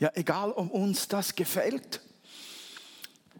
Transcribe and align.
Ja, 0.00 0.12
egal, 0.14 0.52
ob 0.52 0.70
uns 0.70 1.08
das 1.08 1.34
gefällt. 1.34 2.00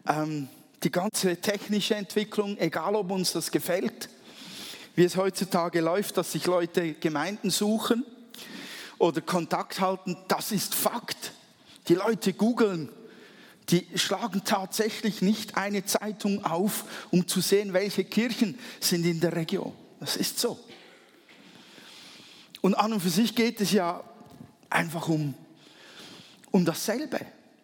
Ähm, 0.09 0.49
die 0.83 0.91
ganze 0.91 1.37
technische 1.37 1.95
Entwicklung, 1.95 2.59
egal 2.59 2.97
ob 2.97 3.13
uns 3.13 3.33
das 3.33 3.53
gefällt, 3.53 4.09
wie 4.97 5.05
es 5.05 5.17
heutzutage 5.17 5.81
läuft, 5.81 6.17
dass 6.17 6.33
sich 6.33 6.47
Leute 6.47 6.95
Gemeinden 6.95 7.51
suchen 7.51 8.05
oder 8.99 9.21
Kontakt 9.21 9.79
halten, 9.79 10.17
das 10.27 10.51
ist 10.51 10.75
Fakt. 10.75 11.33
Die 11.87 11.95
Leute 11.95 12.33
googeln, 12.33 12.89
die 13.71 13.87
schlagen 13.95 14.43
tatsächlich 14.45 15.23
nicht 15.23 15.57
eine 15.57 15.85
Zeitung 15.85 16.45
auf, 16.45 16.85
um 17.13 17.29
zu 17.29 17.41
sehen, 17.41 17.73
welche 17.73 18.05
Kirchen 18.05 18.59
sind 18.81 19.07
in 19.07 19.21
der 19.21 19.37
Region. 19.37 19.73
Das 20.01 20.17
ist 20.17 20.41
so. 20.41 20.59
Und 22.63 22.75
an 22.75 22.93
und 22.93 23.01
für 23.01 23.11
sich 23.11 23.37
geht 23.37 23.61
es 23.61 23.71
ja 23.71 24.03
einfach 24.69 25.09
um, 25.09 25.35
um 26.59 26.65
dasselbe. 26.65 27.21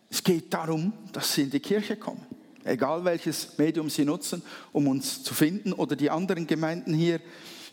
Es 0.09 0.23
geht 0.23 0.55
darum, 0.55 0.93
dass 1.13 1.35
sie 1.35 1.43
in 1.43 1.51
die 1.51 1.59
Kirche 1.59 1.97
kommen. 1.97 2.25
Egal 2.63 3.05
welches 3.05 3.59
Medium 3.59 3.91
sie 3.91 4.05
nutzen, 4.05 4.41
um 4.73 4.87
uns 4.87 5.25
zu 5.25 5.35
finden 5.35 5.73
oder 5.73 5.97
die 5.97 6.11
anderen 6.11 6.47
Gemeinden 6.47 6.95
hier, 6.95 7.21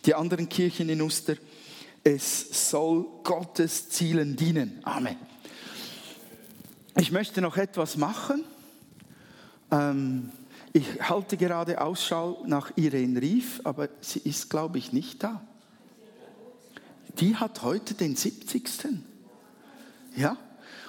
die 0.03 0.15
anderen 0.15 0.49
Kirchen 0.49 0.89
in 0.89 0.99
Uster. 0.99 1.35
Es 2.03 2.71
soll 2.71 3.05
Gottes 3.23 3.89
Zielen 3.89 4.35
dienen. 4.35 4.79
Amen. 4.81 5.15
Ich 6.97 7.11
möchte 7.11 7.39
noch 7.39 7.55
etwas 7.55 7.97
machen. 7.97 8.43
Ähm, 9.69 10.31
ich 10.73 10.87
halte 11.07 11.37
gerade 11.37 11.79
Ausschau 11.79 12.43
nach 12.47 12.75
Irene 12.75 13.21
Rief, 13.21 13.61
aber 13.63 13.89
sie 14.01 14.21
ist, 14.23 14.49
glaube 14.49 14.79
ich, 14.79 14.91
nicht 14.91 15.21
da. 15.21 15.45
Die 17.19 17.35
hat 17.35 17.61
heute 17.61 17.93
den 17.93 18.15
70. 18.15 18.63
Ja? 20.15 20.35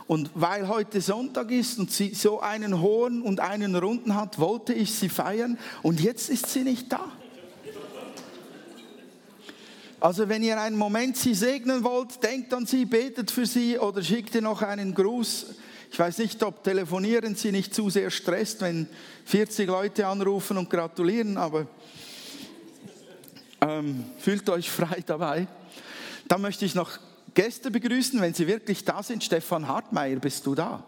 Und 0.07 0.31
weil 0.35 0.69
heute 0.69 1.01
Sonntag 1.01 1.51
ist 1.51 1.79
und 1.79 1.91
sie 1.91 2.15
so 2.15 2.41
einen 2.41 2.81
hohen 2.81 3.23
und 3.23 3.41
einen 3.41 3.77
runden 3.77 4.15
hat, 4.15 4.39
wollte 4.39 4.73
ich 4.73 4.93
sie 4.93 5.09
feiern 5.09 5.59
und 5.83 6.01
jetzt 6.01 6.29
ist 6.29 6.49
sie 6.49 6.65
nicht 6.65 6.93
da. 6.93 7.11
Also 10.01 10.29
wenn 10.29 10.43
ihr 10.43 10.61
einen 10.61 10.77
Moment 10.77 11.17
sie 11.17 11.33
segnen 11.33 11.85
wollt, 11.85 12.21
denkt 12.25 12.53
an 12.53 12.67
sie, 12.67 12.87
betet 12.87 13.31
für 13.31 13.47
sie 13.47 13.79
oder 13.79 14.03
schickt 14.03 14.35
ihr 14.35 14.43
noch 14.43 14.61
einen 14.63 14.95
Gruß. 14.95 15.47
Ich 15.93 15.99
weiß 15.99 16.19
nicht, 16.19 16.43
ob 16.43 16.65
telefonieren 16.65 17.37
sie 17.37 17.53
nicht 17.53 17.73
zu 17.73 17.89
sehr 17.89 18.11
stresst, 18.11 18.63
wenn 18.63 18.89
40 19.27 19.69
Leute 19.69 20.09
anrufen 20.09 20.59
und 20.59 20.69
gratulieren, 20.71 21.37
aber 21.37 21.69
ähm, 23.61 24.05
fühlt 24.19 24.49
euch 24.51 24.71
frei 24.71 25.05
dabei. 25.07 25.47
Dann 26.27 26.41
möchte 26.41 26.65
ich 26.65 26.75
noch 26.75 26.99
Gäste 27.35 27.71
begrüßen, 27.71 28.21
wenn 28.21 28.35
sie 28.35 28.47
wirklich 28.47 28.85
da 28.85 29.03
sind. 29.03 29.25
Stefan 29.25 29.67
Hartmeier, 29.67 30.17
bist 30.17 30.45
du 30.47 30.55
da? 30.55 30.85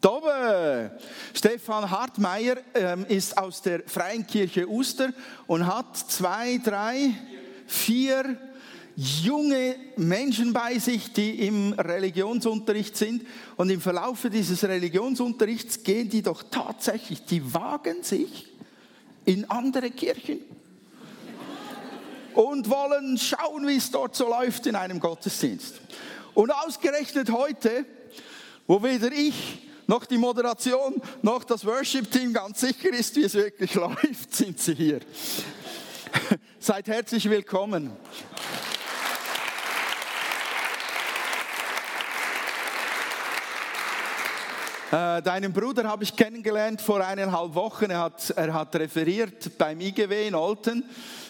Tobe! 0.00 0.92
Stefan 1.34 1.90
Hartmeier 1.90 2.58
ähm, 2.74 3.04
ist 3.08 3.36
aus 3.36 3.62
der 3.62 3.82
Freien 3.86 4.26
Kirche 4.26 4.68
Uster 4.68 5.12
und 5.46 5.66
hat 5.66 5.96
zwei, 5.96 6.58
drei, 6.58 7.12
vier 7.66 8.36
junge 8.94 9.76
Menschen 9.96 10.52
bei 10.52 10.78
sich, 10.78 11.12
die 11.12 11.46
im 11.46 11.72
Religionsunterricht 11.72 12.96
sind. 12.96 13.24
Und 13.56 13.70
im 13.70 13.80
Verlauf 13.80 14.26
dieses 14.30 14.62
Religionsunterrichts 14.64 15.82
gehen 15.82 16.08
die 16.08 16.22
doch 16.22 16.44
tatsächlich, 16.44 17.24
die 17.24 17.54
wagen 17.54 18.02
sich 18.02 18.48
in 19.24 19.50
andere 19.50 19.90
Kirchen 19.90 20.40
und 22.38 22.70
wollen 22.70 23.18
schauen, 23.18 23.66
wie 23.66 23.78
es 23.78 23.90
dort 23.90 24.14
so 24.14 24.28
läuft 24.28 24.66
in 24.66 24.76
einem 24.76 25.00
Gottesdienst. 25.00 25.80
Und 26.34 26.52
ausgerechnet 26.52 27.32
heute, 27.32 27.84
wo 28.68 28.80
weder 28.80 29.10
ich 29.10 29.66
noch 29.88 30.06
die 30.06 30.18
Moderation 30.18 31.02
noch 31.20 31.42
das 31.42 31.64
Worship-Team 31.66 32.32
ganz 32.32 32.60
sicher 32.60 32.90
ist, 32.90 33.16
wie 33.16 33.24
es 33.24 33.34
wirklich 33.34 33.74
läuft, 33.74 34.36
sind 34.36 34.60
sie 34.60 34.74
hier. 34.76 35.00
Seid 36.60 36.86
herzlich 36.86 37.28
willkommen. 37.28 37.90
Äh, 44.90 45.20
deinen 45.20 45.52
Bruder 45.52 45.84
habe 45.84 46.02
ich 46.02 46.16
kennengelernt 46.16 46.80
vor 46.80 47.04
eineinhalb 47.04 47.54
Wochen. 47.54 47.90
Er 47.90 48.00
hat, 48.00 48.30
er 48.30 48.54
hat 48.54 48.74
referiert 48.74 49.58
beim 49.58 49.82
IGW 49.82 50.28
in 50.28 50.34
Olten. 50.34 50.82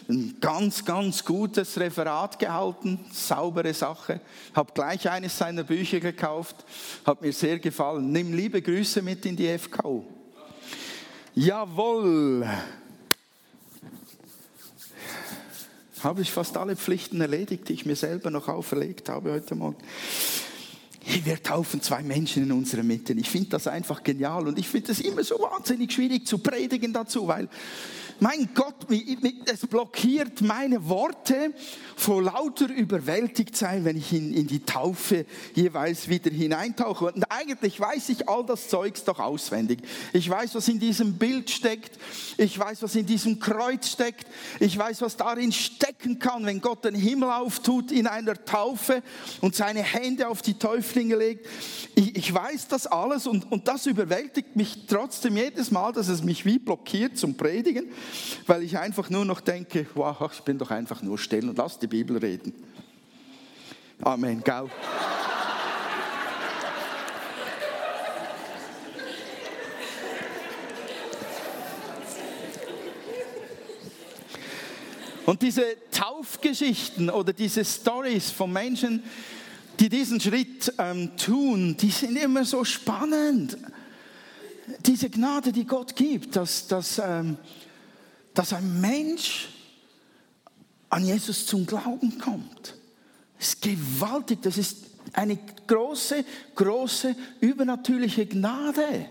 Ein 0.09 0.37
ganz, 0.41 0.85
ganz 0.85 1.25
gutes 1.25 1.79
Referat 1.79 2.39
gehalten, 2.39 3.05
saubere 3.13 3.75
Sache. 3.75 4.21
Habe 4.55 4.73
gleich 4.73 5.11
eines 5.11 5.37
seiner 5.37 5.65
Bücher 5.65 5.99
gekauft, 5.99 6.55
hat 7.05 7.21
mir 7.21 7.33
sehr 7.33 7.59
gefallen. 7.59 8.13
Nimm 8.13 8.33
liebe 8.33 8.63
Grüße 8.63 9.03
mit 9.03 9.27
in 9.27 9.35
die 9.35 9.59
FKU. 9.59 10.05
Jawohl. 11.35 12.49
Habe 16.05 16.23
ich 16.23 16.31
fast 16.31 16.57
alle 16.57 16.77
Pflichten 16.77 17.21
erledigt, 17.21 17.69
die 17.69 17.73
ich 17.73 17.85
mir 17.85 17.97
selber 17.97 18.31
noch 18.31 18.47
auferlegt 18.47 19.09
habe 19.09 19.33
heute 19.33 19.57
Morgen 19.57 19.79
wir 21.25 21.43
taufen 21.43 21.81
zwei 21.81 22.03
Menschen 22.03 22.45
in 22.45 22.53
unserer 22.53 22.83
Mitte. 22.83 23.13
Ich 23.15 23.31
finde 23.31 23.51
das 23.51 23.67
einfach 23.67 24.03
genial 24.03 24.47
und 24.47 24.59
ich 24.59 24.69
finde 24.69 24.93
es 24.93 25.01
immer 25.01 25.25
so 25.25 25.37
wahnsinnig 25.37 25.93
schwierig 25.93 26.27
zu 26.27 26.39
predigen 26.39 26.93
dazu, 26.93 27.27
weil 27.27 27.49
mein 28.21 28.49
Gott, 28.53 28.75
es 29.47 29.67
blockiert 29.67 30.41
meine 30.41 30.89
Worte 30.89 31.55
vor 31.97 32.21
lauter 32.21 32.69
überwältigt 32.69 33.57
sein, 33.57 33.85
wenn 33.85 33.97
ich 33.97 34.13
in, 34.13 34.35
in 34.35 34.49
die 34.49 34.65
Taufe 34.65 35.25
jeweils 35.55 36.09
wieder 36.09 36.31
hineintauche. 36.31 37.13
Und 37.13 37.31
eigentlich 37.31 37.79
weiß 37.79 38.09
ich 38.09 38.29
all 38.29 38.45
das 38.45 38.69
Zeugs 38.69 39.05
doch 39.05 39.21
auswendig. 39.21 39.81
Ich 40.13 40.29
weiß, 40.29 40.57
was 40.57 40.67
in 40.67 40.81
diesem 40.81 41.15
Bild 41.15 41.49
steckt. 41.49 41.97
Ich 42.39 42.59
weiß, 42.59 42.83
was 42.83 42.97
in 42.97 43.07
diesem 43.07 43.39
Kreuz 43.39 43.89
steckt. 43.89 44.27
Ich 44.59 44.77
weiß, 44.77 45.01
was 45.03 45.17
darin 45.17 45.53
stecken 45.99 46.19
kann, 46.19 46.47
wenn 46.47 46.61
Gott 46.61 46.85
den 46.85 46.95
Himmel 46.95 47.31
auftut 47.31 47.91
in 47.91 48.07
einer 48.07 48.35
Taufe 48.45 49.03
und 49.41 49.55
seine 49.55 49.83
Hände 49.83 50.29
auf 50.29 50.43
die 50.43 50.55
Täuflinge 50.55 51.17
legt. 51.17 51.47
Ich, 51.95 52.17
ich 52.17 52.33
weiß 52.33 52.69
das 52.69 52.87
alles 52.87 53.27
und, 53.27 53.51
und 53.51 53.67
das 53.67 53.87
überwältigt 53.87 54.55
mich 54.55 54.87
trotzdem 54.87 55.37
jedes 55.37 55.71
Mal, 55.71 55.93
dass 55.93 56.09
es 56.09 56.23
mich 56.23 56.45
wie 56.45 56.59
blockiert 56.59 57.19
zum 57.19 57.37
Predigen 57.37 57.89
weil 58.47 58.63
ich 58.63 58.79
einfach 58.79 59.11
nur 59.11 59.25
noch 59.25 59.41
denke, 59.41 59.87
wow, 59.95 60.31
ich 60.33 60.41
bin 60.41 60.59
doch 60.59 60.71
einfach 60.71 61.03
nur 61.03 61.19
still 61.19 61.49
und 61.49 61.59
lass 61.59 61.79
die 61.79 61.87
Bibel 61.87 62.17
reden. 62.17 62.53
Amen, 64.03 64.43
gau. 64.43 64.71
Und 75.29 75.43
diese 75.43 75.77
Taufgeschichten 75.91 77.11
oder 77.11 77.35
diese 77.35 77.63
Stories 77.63 78.31
von 78.31 78.51
Menschen, 78.51 79.03
die 79.79 79.91
diesen 79.91 80.19
Schritt 80.21 80.73
ähm, 80.79 81.17
tun, 81.19 81.77
die 81.77 81.91
sind 81.91 82.17
immer 82.17 82.47
so 82.47 82.65
spannend. 82.65 83.59
Diese 84.87 85.11
Gnade, 85.11 85.53
die 85.53 85.67
Gott 85.67 85.95
gibt, 85.95 86.35
dass, 86.35 86.67
dass 86.67 86.99
ähm, 86.99 87.37
dass 88.39 88.53
ein 88.53 88.81
Mensch 88.81 89.49
an 90.89 91.05
Jesus 91.05 91.45
zum 91.45 91.67
Glauben 91.67 92.19
kommt. 92.19 92.77
Ist 93.39 93.61
gewaltig, 93.61 94.43
das 94.43 94.57
ist 94.57 94.77
eine 95.13 95.37
große, 95.67 96.25
große 96.55 97.17
übernatürliche 97.41 98.27
Gnade. 98.27 99.11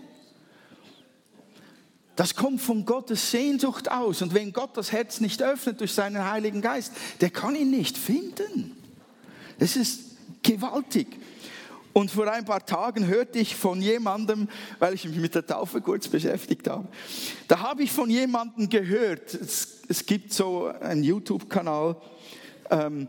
Das 2.18 2.34
kommt 2.34 2.60
von 2.60 2.84
Gottes 2.84 3.30
Sehnsucht 3.30 3.92
aus. 3.92 4.22
Und 4.22 4.34
wenn 4.34 4.52
Gott 4.52 4.76
das 4.76 4.90
Herz 4.90 5.20
nicht 5.20 5.40
öffnet 5.40 5.78
durch 5.78 5.92
seinen 5.92 6.28
Heiligen 6.28 6.60
Geist, 6.60 6.92
der 7.20 7.30
kann 7.30 7.54
ihn 7.54 7.70
nicht 7.70 7.96
finden. 7.96 8.76
Es 9.60 9.76
ist 9.76 10.16
gewaltig. 10.42 11.06
Und 11.92 12.10
vor 12.10 12.26
ein 12.26 12.44
paar 12.44 12.66
Tagen 12.66 13.06
hörte 13.06 13.38
ich 13.38 13.54
von 13.54 13.80
jemandem, 13.80 14.48
weil 14.80 14.94
ich 14.94 15.04
mich 15.04 15.18
mit 15.18 15.36
der 15.36 15.46
Taufe 15.46 15.80
kurz 15.80 16.08
beschäftigt 16.08 16.66
habe, 16.66 16.88
da 17.46 17.60
habe 17.60 17.84
ich 17.84 17.92
von 17.92 18.10
jemandem 18.10 18.68
gehört, 18.68 19.32
es, 19.34 19.82
es 19.86 20.04
gibt 20.04 20.32
so 20.32 20.72
einen 20.80 21.04
YouTube-Kanal 21.04 21.98
ähm, 22.70 23.08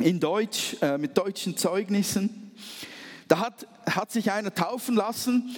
in 0.00 0.18
Deutsch, 0.18 0.76
äh, 0.82 0.98
mit 0.98 1.16
deutschen 1.16 1.56
Zeugnissen, 1.56 2.50
da 3.28 3.38
hat, 3.38 3.68
hat 3.88 4.10
sich 4.10 4.32
einer 4.32 4.52
taufen 4.52 4.96
lassen 4.96 5.54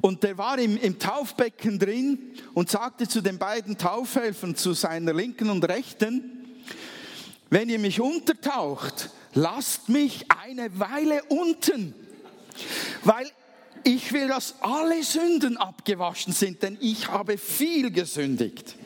und 0.00 0.22
der 0.22 0.38
war 0.38 0.58
im, 0.58 0.76
im 0.76 0.98
Taufbecken 0.98 1.78
drin 1.78 2.32
und 2.54 2.70
sagte 2.70 3.06
zu 3.06 3.20
den 3.20 3.38
beiden 3.38 3.76
Taufhelfern, 3.76 4.56
zu 4.56 4.72
seiner 4.72 5.12
linken 5.12 5.50
und 5.50 5.64
rechten, 5.64 6.38
wenn 7.50 7.68
ihr 7.68 7.78
mich 7.78 8.00
untertaucht, 8.00 9.10
lasst 9.34 9.88
mich 9.88 10.26
eine 10.30 10.78
Weile 10.78 11.22
unten, 11.24 11.94
weil 13.04 13.30
ich 13.82 14.12
will, 14.12 14.28
dass 14.28 14.54
alle 14.60 15.02
Sünden 15.02 15.56
abgewaschen 15.56 16.32
sind, 16.32 16.62
denn 16.62 16.78
ich 16.80 17.08
habe 17.08 17.38
viel 17.38 17.90
gesündigt. 17.90 18.76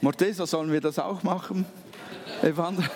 Mortesa, 0.00 0.46
sollen 0.46 0.70
wir 0.70 0.80
das 0.80 0.98
auch 0.98 1.22
machen? 1.22 1.64
Evander? 2.42 2.88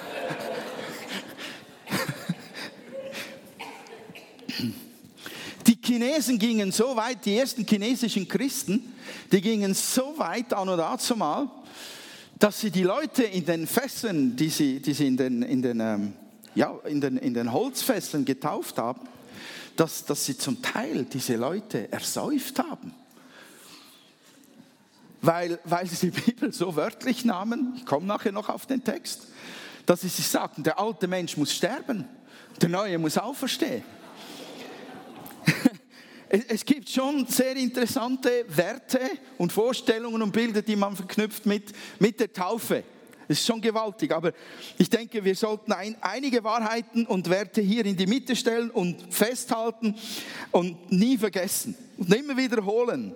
Chinesen 5.91 6.39
gingen 6.39 6.71
so 6.71 6.95
weit, 6.95 7.25
die 7.25 7.37
ersten 7.37 7.67
chinesischen 7.67 8.29
Christen, 8.29 8.95
die 9.33 9.41
gingen 9.41 9.75
so 9.75 10.17
weit 10.19 10.55
an 10.55 10.69
und 10.69 10.79
dazu 10.79 11.17
mal, 11.17 11.51
dass 12.39 12.61
sie 12.61 12.71
die 12.71 12.85
Leute 12.85 13.25
in 13.25 13.45
den 13.45 13.67
Fässern, 13.67 14.37
die 14.37 14.51
sie, 14.51 14.79
die 14.79 14.95
sie 14.95 15.09
in, 15.09 15.17
den, 15.17 15.43
in, 15.43 15.63
den, 15.63 15.81
ähm, 15.81 16.13
ja, 16.55 16.79
in, 16.85 17.01
den, 17.01 17.17
in 17.17 17.35
den 17.35 17.53
Holzfässern 17.53 18.25
getauft 18.25 18.79
haben, 18.79 19.01
dass, 19.75 20.05
dass 20.05 20.25
sie 20.25 20.39
zum 20.39 20.63
Teil 20.63 21.07
diese 21.07 21.35
Leute 21.35 21.91
ersäuft 21.93 22.61
haben. 22.61 22.95
Weil, 25.23 25.59
weil 25.65 25.89
sie 25.89 26.11
die 26.13 26.21
Bibel 26.21 26.53
so 26.53 26.77
wörtlich 26.77 27.25
nahmen, 27.25 27.75
ich 27.77 27.85
komme 27.85 28.07
nachher 28.07 28.31
noch 28.31 28.49
auf 28.49 28.65
den 28.65 28.85
Text, 28.85 29.27
dass 29.87 30.03
sie 30.03 30.09
sich 30.09 30.29
sagten, 30.29 30.63
der 30.63 30.79
alte 30.79 31.09
Mensch 31.09 31.37
muss 31.37 31.53
sterben, 31.53 32.05
der 32.63 32.69
neue 32.69 32.97
muss 32.97 33.19
auferstehen. 33.19 33.83
Es 36.33 36.65
gibt 36.65 36.89
schon 36.89 37.27
sehr 37.27 37.57
interessante 37.57 38.45
Werte 38.47 39.01
und 39.37 39.53
Vorstellungen 39.53 40.23
und 40.23 40.31
Bilder, 40.31 40.63
die 40.63 40.77
man 40.77 40.95
verknüpft 40.95 41.45
mit, 41.45 41.73
mit 41.99 42.21
der 42.21 42.33
Taufe. 42.33 42.85
Das 43.27 43.41
ist 43.41 43.47
schon 43.47 43.61
gewaltig, 43.61 44.13
aber 44.13 44.33
ich 44.79 44.89
denke, 44.89 45.25
wir 45.25 45.35
sollten 45.35 45.73
ein, 45.73 45.97
einige 46.01 46.45
Wahrheiten 46.45 47.05
und 47.05 47.29
Werte 47.29 47.61
hier 47.61 47.85
in 47.85 47.97
die 47.97 48.07
Mitte 48.07 48.37
stellen 48.37 48.71
und 48.71 49.13
festhalten 49.13 49.97
und 50.53 50.93
nie 50.93 51.19
vergessen 51.19 51.75
und 51.97 52.15
immer 52.15 52.37
wiederholen. 52.37 53.13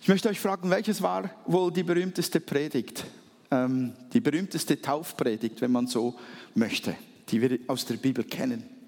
Ich 0.00 0.08
möchte 0.08 0.28
euch 0.28 0.40
fragen, 0.40 0.68
welches 0.68 1.00
war 1.00 1.30
wohl 1.46 1.72
die 1.72 1.84
berühmteste 1.84 2.40
Predigt, 2.40 3.04
ähm, 3.52 3.92
die 4.12 4.20
berühmteste 4.20 4.82
Taufpredigt, 4.82 5.60
wenn 5.60 5.70
man 5.70 5.86
so 5.86 6.18
möchte, 6.56 6.96
die 7.28 7.40
wir 7.40 7.58
aus 7.68 7.86
der 7.86 7.94
Bibel 7.94 8.24
kennen? 8.24 8.81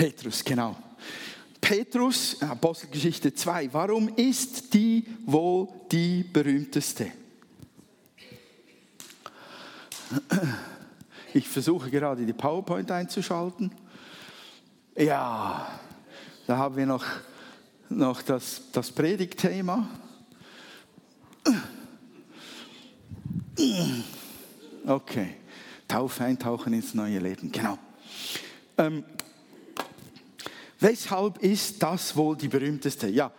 Petrus, 0.00 0.42
genau. 0.42 0.74
Petrus, 1.60 2.40
Apostelgeschichte 2.40 3.34
2, 3.34 3.70
warum 3.70 4.08
ist 4.16 4.72
die 4.72 5.04
wohl 5.26 5.68
die 5.92 6.22
berühmteste? 6.22 7.12
Ich 11.34 11.46
versuche 11.46 11.90
gerade 11.90 12.24
die 12.24 12.32
PowerPoint 12.32 12.90
einzuschalten. 12.90 13.72
Ja, 14.96 15.68
da 16.46 16.56
haben 16.56 16.76
wir 16.76 16.86
noch, 16.86 17.04
noch 17.90 18.22
das, 18.22 18.62
das 18.72 18.90
Predigtthema. 18.90 19.86
Okay, 24.86 25.36
Taufe 25.86 26.24
eintauchen 26.24 26.72
ins 26.72 26.94
neue 26.94 27.18
Leben, 27.18 27.52
genau. 27.52 27.78
Ähm, 28.78 29.04
Weshalb 30.80 31.38
ist 31.38 31.82
das 31.82 32.16
wohl 32.16 32.36
die 32.36 32.48
berühmteste? 32.48 33.08
Ja, 33.08 33.30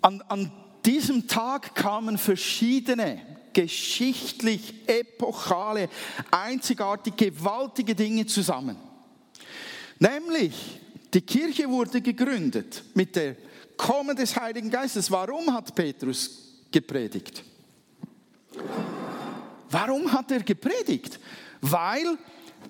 an, 0.00 0.22
an 0.28 0.50
diesem 0.84 1.26
Tag 1.28 1.74
kamen 1.74 2.18
verschiedene 2.18 3.20
geschichtlich 3.52 4.74
epochale, 4.86 5.88
einzigartig 6.30 7.16
gewaltige 7.16 7.94
Dinge 7.94 8.26
zusammen. 8.26 8.76
Nämlich, 9.98 10.80
die 11.12 11.20
Kirche 11.20 11.68
wurde 11.68 12.00
gegründet 12.00 12.82
mit 12.94 13.14
der 13.14 13.36
Kommen 13.76 14.16
des 14.16 14.36
Heiligen 14.36 14.70
Geistes. 14.70 15.10
Warum 15.10 15.52
hat 15.52 15.74
Petrus 15.74 16.64
gepredigt? 16.70 17.44
Warum 19.70 20.10
hat 20.12 20.30
er 20.30 20.42
gepredigt? 20.42 21.18
Weil 21.60 22.18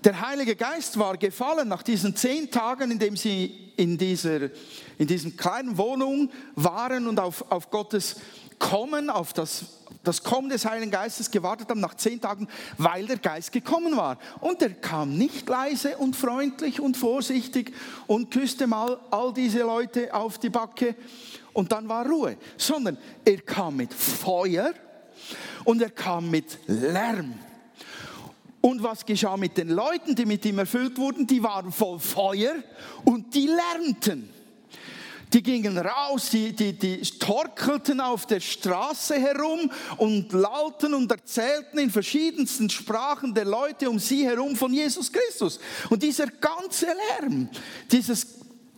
der 0.05 0.21
Heilige 0.21 0.55
Geist 0.55 0.99
war 0.99 1.17
gefallen 1.17 1.69
nach 1.69 1.83
diesen 1.83 2.15
zehn 2.15 2.51
Tagen, 2.51 2.91
in 2.91 2.99
dem 2.99 3.17
sie 3.17 3.73
in 3.77 3.97
dieser 3.99 4.51
in 4.99 5.07
diesem 5.07 5.37
kleinen 5.37 5.77
Wohnung 5.79 6.31
waren 6.55 7.07
und 7.07 7.19
auf, 7.19 7.51
auf 7.51 7.71
Gottes 7.71 8.17
Kommen, 8.59 9.11
auf 9.11 9.33
das, 9.33 9.81
das 10.05 10.23
Kommen 10.23 10.49
des 10.49 10.65
Heiligen 10.65 10.91
Geistes 10.91 11.31
gewartet 11.31 11.69
haben, 11.69 11.81
nach 11.81 11.95
zehn 11.95 12.21
Tagen, 12.21 12.49
weil 12.79 13.07
der 13.07 13.19
Geist 13.19 13.51
gekommen 13.51 13.97
war. 13.97 14.19
Und 14.41 14.63
er 14.63 14.71
kam 14.71 15.19
nicht 15.19 15.49
leise 15.49 15.97
und 15.99 16.15
freundlich 16.15 16.81
und 16.81 16.97
vorsichtig 16.97 17.73
und 18.07 18.31
küsste 18.31 18.67
mal 18.67 19.01
all 19.11 19.33
diese 19.33 19.61
Leute 19.61 20.15
auf 20.15 20.39
die 20.39 20.51
Backe 20.51 20.95
und 21.53 21.73
dann 21.73 21.89
war 21.89 22.07
Ruhe, 22.07 22.37
sondern 22.57 22.99
er 23.25 23.41
kam 23.41 23.77
mit 23.77 23.93
Feuer 23.93 24.73
und 25.65 25.83
er 25.83 25.91
kam 25.91 26.31
mit 26.31 26.59
Lärm. 26.67 27.35
Und 28.65 28.83
was 28.83 29.05
geschah 29.05 29.37
mit 29.37 29.59
den 29.59 29.69
Leuten, 29.69 30.15
die 30.15 30.25
mit 30.25 30.43
ihm 30.47 30.59
erfüllt 30.59 30.97
wurden? 30.97 31.27
Die 31.27 31.43
waren 31.43 31.71
voll 31.71 31.99
Feuer 31.99 32.55
und 33.05 33.35
die 33.35 33.47
lernten. 33.47 34.31
Die 35.35 35.43
gingen 35.43 35.77
raus, 35.77 36.31
die, 36.31 36.55
die, 36.55 36.73
die 36.73 37.03
torkelten 37.03 38.01
auf 38.01 38.25
der 38.25 38.41
Straße 38.41 39.21
herum 39.21 39.71
und 39.99 40.33
lauten 40.33 40.95
und 40.95 41.11
erzählten 41.11 41.79
in 41.79 41.91
verschiedensten 41.91 42.71
Sprachen 42.71 43.35
der 43.35 43.45
Leute 43.45 43.91
um 43.91 43.99
sie 43.99 44.25
herum 44.25 44.57
von 44.57 44.73
Jesus 44.73 45.13
Christus. 45.13 45.61
Und 45.91 46.03
dieser 46.03 46.29
ganze 46.29 46.87
Lärm, 46.87 47.51
dieses, 47.93 48.27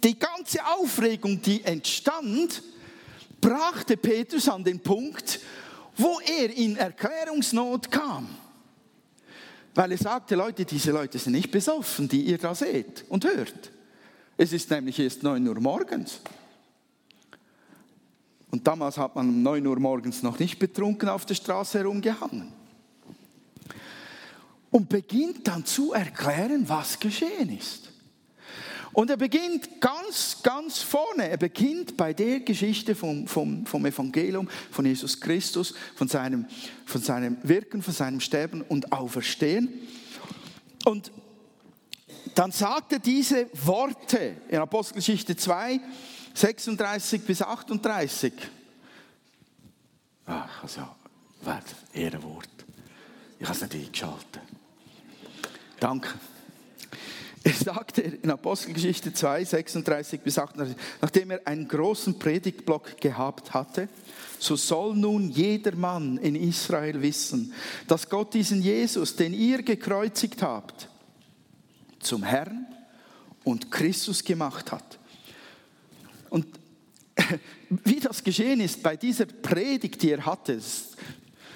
die 0.02 0.18
ganze 0.18 0.66
Aufregung, 0.66 1.40
die 1.40 1.62
entstand, 1.62 2.60
brachte 3.40 3.96
Petrus 3.96 4.48
an 4.48 4.64
den 4.64 4.80
Punkt, 4.80 5.38
wo 5.96 6.18
er 6.26 6.50
in 6.56 6.76
Erklärungsnot 6.76 7.88
kam. 7.88 8.45
Weil 9.76 9.92
er 9.92 9.98
sagte, 9.98 10.36
Leute, 10.36 10.64
diese 10.64 10.90
Leute 10.90 11.18
sind 11.18 11.34
nicht 11.34 11.50
besoffen, 11.50 12.08
die 12.08 12.22
ihr 12.22 12.38
da 12.38 12.54
seht 12.54 13.04
und 13.10 13.26
hört. 13.26 13.70
Es 14.38 14.54
ist 14.54 14.70
nämlich 14.70 14.98
erst 14.98 15.22
9 15.22 15.46
Uhr 15.46 15.60
morgens. 15.60 16.20
Und 18.50 18.66
damals 18.66 18.96
hat 18.96 19.14
man 19.14 19.28
um 19.28 19.42
9 19.42 19.66
Uhr 19.66 19.78
morgens 19.78 20.22
noch 20.22 20.38
nicht 20.38 20.58
betrunken 20.58 21.10
auf 21.10 21.26
der 21.26 21.34
Straße 21.34 21.78
herumgehangen. 21.78 22.50
Und 24.70 24.88
beginnt 24.88 25.46
dann 25.46 25.66
zu 25.66 25.92
erklären, 25.92 26.66
was 26.66 26.98
geschehen 26.98 27.54
ist. 27.54 27.92
Und 28.96 29.10
er 29.10 29.18
beginnt 29.18 29.82
ganz, 29.82 30.38
ganz 30.42 30.80
vorne. 30.80 31.28
Er 31.28 31.36
beginnt 31.36 31.98
bei 31.98 32.14
der 32.14 32.40
Geschichte 32.40 32.94
vom, 32.94 33.28
vom, 33.28 33.66
vom 33.66 33.84
Evangelium, 33.84 34.48
von 34.70 34.86
Jesus 34.86 35.20
Christus, 35.20 35.74
von 35.94 36.08
seinem, 36.08 36.46
von 36.86 37.02
seinem 37.02 37.36
Wirken, 37.42 37.82
von 37.82 37.92
seinem 37.92 38.20
Sterben 38.20 38.62
und 38.62 38.92
Auferstehen. 38.92 39.68
Und 40.86 41.12
dann 42.34 42.52
sagt 42.52 42.94
er 42.94 42.98
diese 42.98 43.50
Worte 43.66 44.38
in 44.48 44.60
Apostelgeschichte 44.60 45.36
2, 45.36 45.78
36 46.32 47.20
bis 47.20 47.42
38. 47.42 48.32
Ach, 50.24 50.62
also, 50.62 50.88
warte, 51.42 51.74
Ehrenwort. 51.92 52.48
Ich 53.38 53.44
habe 53.44 53.56
es 53.56 53.60
natürlich 53.60 53.92
geschaltet. 53.92 54.40
Danke. 55.80 56.08
Er 57.46 57.52
sagte 57.52 58.00
in 58.02 58.28
Apostelgeschichte 58.28 59.12
2, 59.12 59.44
36 59.44 60.20
bis 60.20 60.36
38, 60.36 60.76
nachdem 61.00 61.30
er 61.30 61.46
einen 61.46 61.68
großen 61.68 62.18
Predigtblock 62.18 63.00
gehabt 63.00 63.54
hatte, 63.54 63.88
so 64.40 64.56
soll 64.56 64.96
nun 64.96 65.30
jeder 65.30 65.76
Mann 65.76 66.18
in 66.18 66.34
Israel 66.34 67.00
wissen, 67.02 67.52
dass 67.86 68.08
Gott 68.08 68.34
diesen 68.34 68.62
Jesus, 68.62 69.14
den 69.14 69.32
ihr 69.32 69.62
gekreuzigt 69.62 70.42
habt, 70.42 70.88
zum 72.00 72.24
Herrn 72.24 72.66
und 73.44 73.70
Christus 73.70 74.24
gemacht 74.24 74.72
hat. 74.72 74.98
Und 76.30 76.48
wie 77.70 78.00
das 78.00 78.24
geschehen 78.24 78.58
ist 78.58 78.82
bei 78.82 78.96
dieser 78.96 79.26
Predigt, 79.26 80.02
die 80.02 80.10
er 80.10 80.26
hatte, 80.26 80.60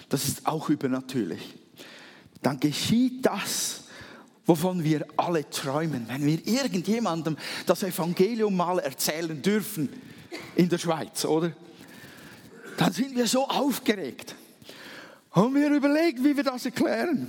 das 0.08 0.24
ist 0.24 0.46
auch 0.46 0.70
übernatürlich. 0.70 1.56
Dann 2.42 2.60
geschieht 2.60 3.26
das, 3.26 3.79
wovon 4.50 4.82
wir 4.82 5.06
alle 5.16 5.48
träumen, 5.48 6.06
wenn 6.08 6.26
wir 6.26 6.44
irgendjemandem 6.44 7.36
das 7.66 7.84
Evangelium 7.84 8.56
mal 8.56 8.80
erzählen 8.80 9.40
dürfen 9.40 9.88
in 10.56 10.68
der 10.68 10.78
Schweiz, 10.78 11.24
oder? 11.24 11.52
Dann 12.76 12.92
sind 12.92 13.14
wir 13.14 13.28
so 13.28 13.46
aufgeregt. 13.46 14.34
Und 15.30 15.54
wir 15.54 15.70
überlegen, 15.70 16.24
wie 16.24 16.36
wir 16.36 16.42
das 16.42 16.64
erklären. 16.64 17.28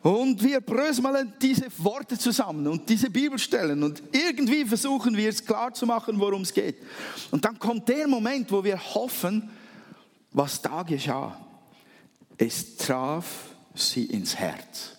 Und 0.00 0.42
wir 0.42 0.62
bröseln 0.62 1.34
diese 1.42 1.66
Worte 1.76 2.16
zusammen 2.16 2.66
und 2.66 2.88
diese 2.88 3.10
Bibelstellen 3.10 3.82
und 3.82 4.02
irgendwie 4.12 4.64
versuchen 4.64 5.14
wir 5.18 5.28
es 5.28 5.44
klar 5.44 5.74
zu 5.74 5.84
machen, 5.84 6.18
worum 6.18 6.40
es 6.42 6.54
geht. 6.54 6.76
Und 7.30 7.44
dann 7.44 7.58
kommt 7.58 7.86
der 7.90 8.08
Moment, 8.08 8.50
wo 8.50 8.64
wir 8.64 8.82
hoffen, 8.94 9.50
was 10.32 10.62
da 10.62 10.82
geschah. 10.82 11.38
Es 12.38 12.78
traf 12.78 13.50
sie 13.74 14.06
ins 14.06 14.34
Herz. 14.34 14.97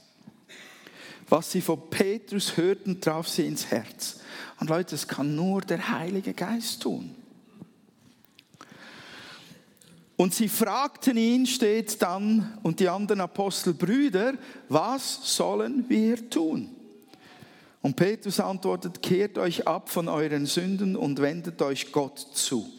Was 1.30 1.52
sie 1.52 1.62
von 1.62 1.90
Petrus 1.90 2.58
hörten, 2.58 3.00
traf 3.00 3.28
sie 3.28 3.46
ins 3.46 3.68
Herz. 3.68 4.20
Und 4.60 4.70
Leute, 4.70 4.92
das 4.92 5.08
kann 5.08 5.36
nur 5.36 5.62
der 5.62 5.90
Heilige 5.90 6.34
Geist 6.34 6.82
tun. 6.82 7.16
Und 10.18 10.34
sie 10.34 10.50
fragten 10.50 11.16
ihn, 11.16 11.46
steht 11.46 12.02
dann, 12.02 12.58
und 12.62 12.82
die 12.82 12.90
anderen 12.90 13.22
Apostel, 13.22 13.74
Brüder, 13.74 14.34
was 14.68 15.36
sollen 15.38 15.86
wir 15.88 16.30
tun? 16.30 16.76
Und 17.82 17.96
Petrus 17.96 18.42
antwortet, 18.42 19.02
kehrt 19.02 19.38
euch 19.38 19.66
ab 19.66 19.90
von 19.90 20.10
euren 20.10 20.46
Sünden 20.46 20.98
und 20.98 21.22
wendet 21.22 21.62
euch 21.62 21.94
Gott 21.94 22.20
zu. 22.20 22.70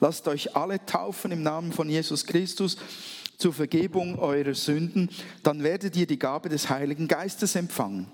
Lasst 0.00 0.26
euch 0.28 0.56
alle 0.56 0.84
taufen 0.86 1.32
im 1.32 1.42
Namen 1.42 1.72
von 1.72 1.90
Jesus 1.90 2.24
Christus 2.24 2.78
zur 3.36 3.52
Vergebung 3.52 4.18
eurer 4.18 4.54
Sünden, 4.54 5.10
dann 5.42 5.62
werdet 5.62 5.96
ihr 5.96 6.06
die 6.06 6.18
Gabe 6.18 6.48
des 6.48 6.70
Heiligen 6.70 7.08
Geistes 7.08 7.54
empfangen. 7.54 8.06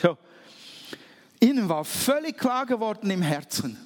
So. 0.00 0.16
Ihnen 1.40 1.68
war 1.68 1.84
völlig 1.84 2.38
klar 2.38 2.66
geworden 2.66 3.10
im 3.10 3.22
Herzen, 3.22 3.76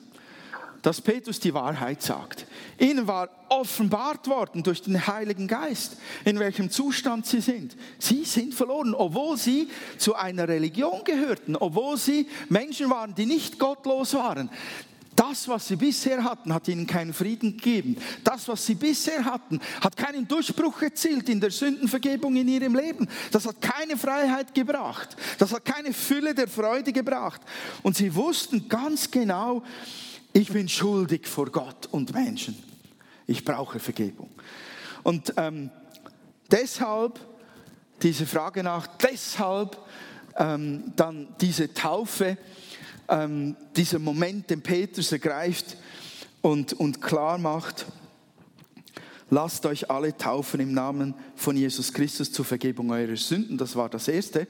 dass 0.82 1.00
Petrus 1.00 1.40
die 1.40 1.52
Wahrheit 1.52 2.00
sagt. 2.00 2.47
Ihnen 2.78 3.06
war 3.06 3.28
offenbart 3.49 4.28
worden 4.28 4.62
durch 4.62 4.82
den 4.82 5.06
Heiligen 5.06 5.49
Geist, 5.49 5.97
in 6.25 6.38
welchem 6.38 6.70
Zustand 6.70 7.26
sie 7.26 7.40
sind. 7.40 7.76
Sie 7.99 8.25
sind 8.25 8.54
verloren, 8.54 8.94
obwohl 8.94 9.37
sie 9.37 9.68
zu 9.99 10.14
einer 10.14 10.49
Religion 10.49 11.02
gehörten, 11.04 11.56
obwohl 11.56 11.97
sie 11.97 12.28
Menschen 12.49 12.88
waren, 12.88 13.14
die 13.14 13.26
nicht 13.26 13.59
gottlos 13.59 14.14
waren. 14.14 14.49
Das, 15.21 15.47
was 15.49 15.69
sie 15.69 15.77
bisher 15.77 16.25
hatten, 16.25 16.55
hat 16.55 16.67
ihnen 16.67 16.87
keinen 16.87 17.12
Frieden 17.12 17.59
gegeben. 17.59 17.99
Das, 18.25 18.49
was 18.49 18.65
sie 18.65 18.75
bisher 18.75 19.23
hatten, 19.23 19.61
hat 19.83 19.95
keinen 19.95 20.27
Durchbruch 20.27 20.81
erzielt 20.81 21.29
in 21.29 21.39
der 21.39 21.50
Sündenvergebung 21.50 22.35
in 22.37 22.49
ihrem 22.49 22.75
Leben. 22.75 23.07
Das 23.31 23.47
hat 23.47 23.61
keine 23.61 23.99
Freiheit 23.99 24.55
gebracht. 24.55 25.15
Das 25.37 25.53
hat 25.53 25.67
keine 25.67 25.93
Fülle 25.93 26.35
der 26.35 26.49
Freude 26.49 26.91
gebracht. 26.91 27.43
Und 27.83 27.99
sie 27.99 28.15
wussten 28.15 28.67
ganz 28.67 29.11
genau, 29.11 29.62
ich 30.33 30.50
bin 30.50 30.71
schuldig 30.71 31.27
vor 31.27 31.50
Gott 31.50 31.87
und 31.91 32.15
Menschen. 32.15 32.57
Ich 33.27 33.45
brauche 33.45 33.79
Vergebung. 33.79 34.31
Und 35.03 35.35
ähm, 35.37 35.69
deshalb 36.50 37.21
diese 38.00 38.25
Frage 38.25 38.62
nach, 38.62 38.87
deshalb 38.97 39.77
ähm, 40.39 40.95
dann 40.97 41.29
diese 41.43 41.75
Taufe 41.75 42.39
ähm, 43.11 43.57
dieser 43.76 43.99
Moment, 43.99 44.50
den 44.50 44.62
Petrus 44.62 45.12
ergreift 45.12 45.76
und, 46.40 46.73
und 46.73 47.02
klar 47.02 47.38
macht, 47.38 47.87
lasst 49.29 49.67
euch 49.67 49.90
alle 49.90 50.17
taufen 50.17 50.61
im 50.61 50.73
Namen 50.73 51.14
von 51.37 51.57
Jesus 51.57 51.93
Christus 51.93 52.33
zur 52.33 52.45
Vergebung 52.45 52.90
eurer 52.90 53.17
Sünden. 53.17 53.59
Das 53.59 53.76
war 53.76 53.88
das 53.88 54.09
Erste. 54.09 54.47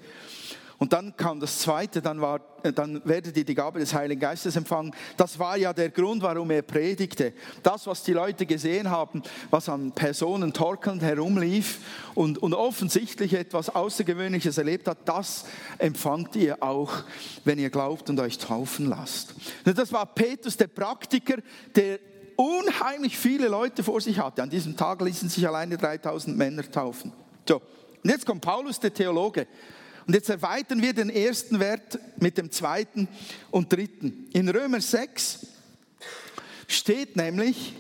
Und 0.80 0.94
dann 0.94 1.14
kam 1.14 1.38
das 1.40 1.58
Zweite, 1.58 2.00
dann, 2.00 2.22
war, 2.22 2.40
äh, 2.62 2.72
dann 2.72 3.02
werdet 3.04 3.37
ihr 3.37 3.44
die 3.44 3.54
Gabe 3.54 3.80
des 3.80 3.92
Heiligen 3.92 4.18
Geistes 4.18 4.56
empfangen. 4.56 4.94
Das 5.18 5.38
war 5.38 5.58
ja 5.58 5.75
der 5.75 5.90
Grund, 5.90 6.22
warum 6.22 6.50
er 6.50 6.62
predigte. 6.62 7.34
Das, 7.62 7.87
was 7.87 8.02
die 8.02 8.14
Leute 8.14 8.46
gesehen 8.46 8.90
haben, 8.90 9.22
was 9.50 9.68
an 9.68 9.92
Personen 9.92 10.54
torkelnd 10.54 11.02
herumlief 11.02 11.80
und, 12.14 12.38
und 12.38 12.54
offensichtlich 12.54 13.34
etwas 13.34 13.68
Außergewöhnliches 13.68 14.56
erlebt 14.56 14.88
hat, 14.88 15.06
das 15.06 15.44
empfangt 15.76 16.34
ihr 16.34 16.62
auch, 16.62 17.04
wenn 17.44 17.58
ihr 17.58 17.68
glaubt 17.68 18.08
und 18.08 18.18
euch 18.18 18.38
taufen 18.38 18.87
lasst. 18.87 19.34
Das 19.64 19.92
war 19.92 20.06
Petrus, 20.06 20.56
der 20.56 20.68
Praktiker, 20.68 21.42
der 21.76 21.99
unheimlich 22.37 23.18
viele 23.18 23.49
Leute 23.49 23.84
vor 23.84 24.00
sich 24.00 24.18
hatte. 24.18 24.42
An 24.42 24.49
diesem 24.49 24.78
Tag 24.78 25.02
ließen 25.02 25.28
sich 25.28 25.46
alleine 25.46 25.76
3000 25.76 26.38
Männer 26.38 26.62
taufen. 26.70 27.12
So, 27.46 27.56
und 28.02 28.10
jetzt 28.10 28.25
kommt 28.25 28.40
Paulus, 28.40 28.80
der 28.80 28.94
Theologe. 28.94 29.46
Und 30.11 30.14
jetzt 30.14 30.29
erweitern 30.29 30.83
wir 30.83 30.93
den 30.93 31.09
ersten 31.09 31.61
Wert 31.61 31.97
mit 32.21 32.37
dem 32.37 32.50
zweiten 32.50 33.07
und 33.52 33.73
dritten. 33.73 34.26
In 34.33 34.49
Römer 34.49 34.81
6 34.81 35.47
steht 36.67 37.14
nämlich, 37.14 37.75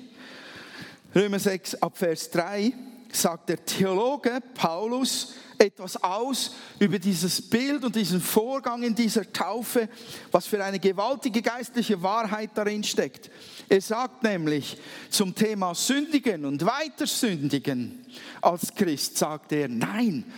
Römer 1.12 1.40
6 1.40 1.82
ab 1.82 1.98
Vers 1.98 2.30
3, 2.30 2.72
sagt 3.10 3.48
der 3.48 3.64
Theologe 3.64 4.38
Paulus 4.54 5.34
etwas 5.58 6.00
aus 6.04 6.54
über 6.78 7.00
dieses 7.00 7.42
Bild 7.42 7.82
und 7.82 7.96
diesen 7.96 8.20
Vorgang 8.20 8.84
in 8.84 8.94
dieser 8.94 9.32
Taufe, 9.32 9.88
was 10.30 10.46
für 10.46 10.62
eine 10.64 10.78
gewaltige 10.78 11.42
geistliche 11.42 12.00
Wahrheit 12.00 12.50
darin 12.54 12.84
steckt. 12.84 13.28
Er 13.68 13.80
sagt 13.80 14.22
nämlich 14.22 14.78
zum 15.10 15.34
Thema 15.34 15.74
Sündigen 15.74 16.44
und 16.44 16.64
Weitersündigen 16.64 18.06
als 18.40 18.72
Christ, 18.72 19.18
sagt 19.18 19.50
er, 19.50 19.66
nein, 19.66 20.32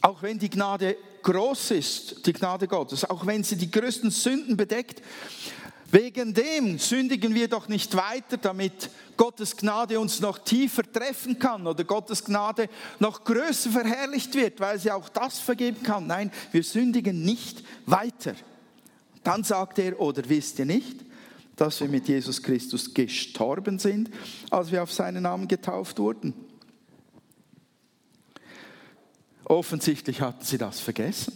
auch 0.00 0.22
wenn 0.22 0.38
die 0.38 0.48
Gnade 0.48 0.96
groß 1.22 1.72
ist, 1.72 2.26
die 2.26 2.32
Gnade 2.32 2.66
Gottes, 2.68 3.08
auch 3.08 3.26
wenn 3.26 3.44
sie 3.44 3.56
die 3.56 3.70
größten 3.70 4.10
Sünden 4.10 4.56
bedeckt, 4.56 5.02
wegen 5.90 6.34
dem 6.34 6.78
sündigen 6.78 7.34
wir 7.34 7.48
doch 7.48 7.68
nicht 7.68 7.96
weiter, 7.96 8.36
damit 8.36 8.90
Gottes 9.16 9.56
Gnade 9.56 9.98
uns 9.98 10.20
noch 10.20 10.38
tiefer 10.38 10.82
treffen 10.82 11.38
kann 11.38 11.66
oder 11.66 11.82
Gottes 11.84 12.24
Gnade 12.24 12.68
noch 12.98 13.24
größer 13.24 13.70
verherrlicht 13.70 14.34
wird, 14.34 14.60
weil 14.60 14.78
sie 14.78 14.90
auch 14.90 15.08
das 15.08 15.38
vergeben 15.38 15.82
kann. 15.82 16.06
Nein, 16.06 16.30
wir 16.52 16.62
sündigen 16.62 17.24
nicht 17.24 17.64
weiter. 17.86 18.34
Dann 19.24 19.44
sagt 19.44 19.78
er, 19.78 19.98
oder 19.98 20.28
wisst 20.28 20.58
ihr 20.58 20.66
nicht, 20.66 21.04
dass 21.56 21.80
wir 21.80 21.88
mit 21.88 22.06
Jesus 22.06 22.42
Christus 22.42 22.92
gestorben 22.92 23.78
sind, 23.78 24.10
als 24.50 24.70
wir 24.70 24.82
auf 24.82 24.92
seinen 24.92 25.22
Namen 25.22 25.48
getauft 25.48 25.98
wurden? 25.98 26.34
Offensichtlich 29.48 30.20
hatten 30.20 30.44
sie 30.44 30.58
das 30.58 30.78
vergessen. 30.78 31.32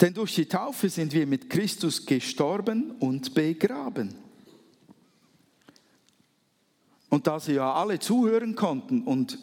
Denn 0.00 0.14
durch 0.14 0.36
die 0.36 0.46
Taufe 0.46 0.88
sind 0.88 1.12
wir 1.12 1.26
mit 1.26 1.50
Christus 1.50 2.06
gestorben 2.06 2.92
und 3.00 3.34
begraben. 3.34 4.14
Und 7.10 7.26
da 7.26 7.40
sie 7.40 7.54
ja 7.54 7.74
alle 7.74 7.98
zuhören 7.98 8.54
konnten 8.54 9.02
und 9.02 9.38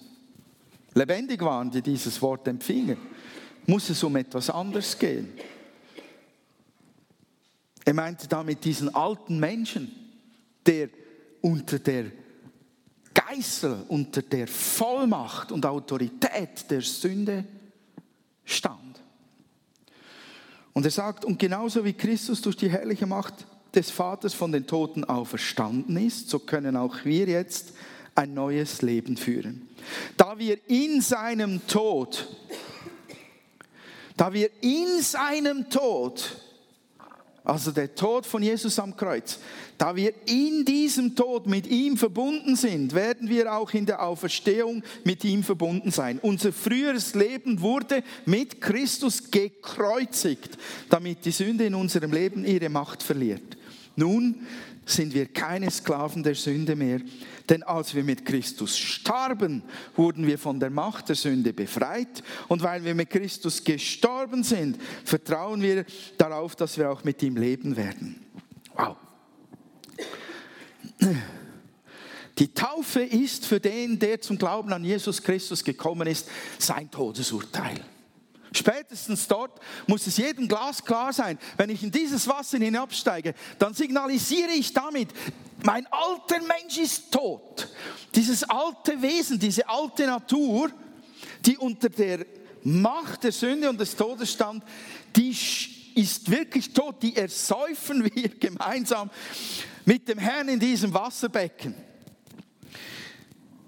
lebendig 0.94 1.42
waren, 1.42 1.70
die 1.70 1.82
dieses 1.82 2.22
Wort 2.22 2.48
empfingen, 2.48 2.98
muss 3.66 3.90
es 3.90 4.02
um 4.04 4.16
etwas 4.16 4.50
anderes 4.50 4.98
gehen. 4.98 5.34
Er 7.84 7.94
meinte 7.94 8.30
damit 8.30 8.64
diesen 8.64 8.96
alten 8.96 9.40
Menschen, 9.40 9.92
der 10.66 10.90
unter 11.42 11.80
der 11.80 12.12
Geißel 13.18 13.86
unter 13.88 14.22
der 14.22 14.48
Vollmacht 14.48 15.52
und 15.52 15.66
Autorität 15.66 16.70
der 16.70 16.82
Sünde 16.82 17.46
stand. 18.46 19.02
Und 20.74 20.86
er 20.86 20.92
sagt, 20.92 21.26
und 21.26 21.40
genauso 21.40 21.84
wie 21.84 21.94
Christus 21.94 22.42
durch 22.42 22.56
die 22.56 22.70
herrliche 22.70 23.08
Macht 23.08 23.34
des 23.74 23.90
Vaters 23.90 24.34
von 24.34 24.52
den 24.52 24.68
Toten 24.68 25.04
auferstanden 25.04 25.98
ist, 25.98 26.30
so 26.30 26.40
können 26.40 26.78
auch 26.78 27.04
wir 27.04 27.26
jetzt 27.26 27.74
ein 28.14 28.34
neues 28.34 28.82
Leben 28.82 29.18
führen. 29.18 29.68
Da 30.18 30.38
wir 30.38 30.58
in 30.70 31.02
seinem 31.02 31.66
Tod, 31.68 32.28
da 34.16 34.34
wir 34.34 34.50
in 34.62 35.02
seinem 35.02 35.70
Tod 35.70 36.38
also 37.48 37.72
der 37.72 37.96
Tod 37.96 38.26
von 38.26 38.44
Jesus 38.44 38.78
am 38.78 38.98
Kreuz, 38.98 39.40
da 39.78 39.96
wir 39.96 40.14
in 40.26 40.66
diesem 40.66 41.16
Tod 41.16 41.48
mit 41.48 41.66
ihm 41.66 41.96
verbunden 41.96 42.58
sind, 42.58 42.94
werden 42.94 43.30
wir 43.30 43.54
auch 43.54 43.74
in 43.74 43.86
der 43.86 44.04
Auferstehung 44.04 44.84
mit 45.06 45.24
ihm 45.24 45.44
verbunden 45.44 45.90
sein. 45.90 46.20
Unser 46.22 46.52
früheres 46.52 47.16
Leben 47.16 47.62
wurde 47.62 48.04
mit 48.26 48.60
Christus 48.60 49.32
gekreuzigt, 49.32 50.58
damit 50.90 51.24
die 51.24 51.32
Sünde 51.32 51.66
in 51.66 51.76
unserem 51.76 52.12
Leben 52.12 52.44
ihre 52.44 52.68
Macht 52.68 53.02
verliert. 53.02 53.58
Nun 53.96 54.46
sind 54.90 55.14
wir 55.14 55.28
keine 55.28 55.70
Sklaven 55.70 56.24
der 56.24 56.36
Sünde 56.36 56.76
mehr, 56.76 57.02
denn 57.50 57.64
als 57.64 57.94
wir 57.96 58.04
mit 58.04 58.26
Christus 58.26 58.78
starben, 58.78 59.64
wurden 59.96 60.28
wir 60.28 60.38
von 60.38 60.60
der 60.60 60.70
Macht 60.70 61.10
der 61.10 61.16
Sünde 61.16 61.54
befreit. 61.54 62.24
Und 62.48 62.62
weil 62.62 62.84
wir 62.84 62.96
mit 62.96 63.10
Christus 63.10 63.64
gestorben 63.64 64.44
sind, 64.44 64.78
vertrauen 65.04 65.62
wir 65.62 65.86
darauf, 66.18 66.56
dass 66.56 66.78
wir 66.78 66.92
auch 66.92 67.04
mit 67.04 67.22
ihm 67.24 67.38
leben 67.38 67.76
werden. 67.76 68.26
Wow. 68.76 68.98
Die 72.38 72.54
Taufe 72.54 73.02
ist 73.02 73.46
für 73.46 73.60
den, 73.60 73.98
der 73.98 74.22
zum 74.22 74.38
Glauben 74.38 74.72
an 74.72 74.84
Jesus 74.84 75.24
Christus 75.24 75.64
gekommen 75.64 76.08
ist, 76.08 76.30
sein 76.60 76.92
Todesurteil. 76.92 77.84
Spätestens 78.58 79.28
dort 79.28 79.60
muss 79.86 80.08
es 80.08 80.18
jedem 80.18 80.48
Glas 80.48 80.84
klar 80.84 81.14
sein, 81.14 81.38
wenn 81.58 81.70
ich 81.70 81.84
in 81.84 81.92
dieses 81.92 82.28
Wasser 82.28 82.58
hinabsteige, 82.58 83.36
dann 83.60 83.74
signalisiere 83.74 84.52
ich 84.52 84.74
damit, 84.74 85.10
mein 85.64 85.86
alter 85.88 86.42
Mensch 86.42 86.78
ist 86.78 87.12
tot. 87.12 87.68
Dieses 88.16 88.44
alte 88.44 89.02
Wesen, 89.02 89.40
diese 89.40 89.68
alte 89.70 90.06
Natur, 90.08 90.72
die 91.46 91.58
unter 91.58 91.90
der 91.90 92.26
Macht 92.64 93.24
der 93.24 93.32
Sünde 93.32 93.70
und 93.70 93.80
des 93.80 93.96
Todes 93.96 94.32
stand, 94.34 94.64
die 95.16 95.30
ist 95.96 96.30
wirklich 96.30 96.74
tot, 96.74 97.02
die 97.02 97.16
ersäufen 97.16 98.04
wir 98.04 98.30
gemeinsam 98.40 99.10
mit 99.86 100.08
dem 100.08 100.18
Herrn 100.18 100.50
in 100.50 100.60
diesem 100.60 100.94
Wasserbecken. 100.94 101.76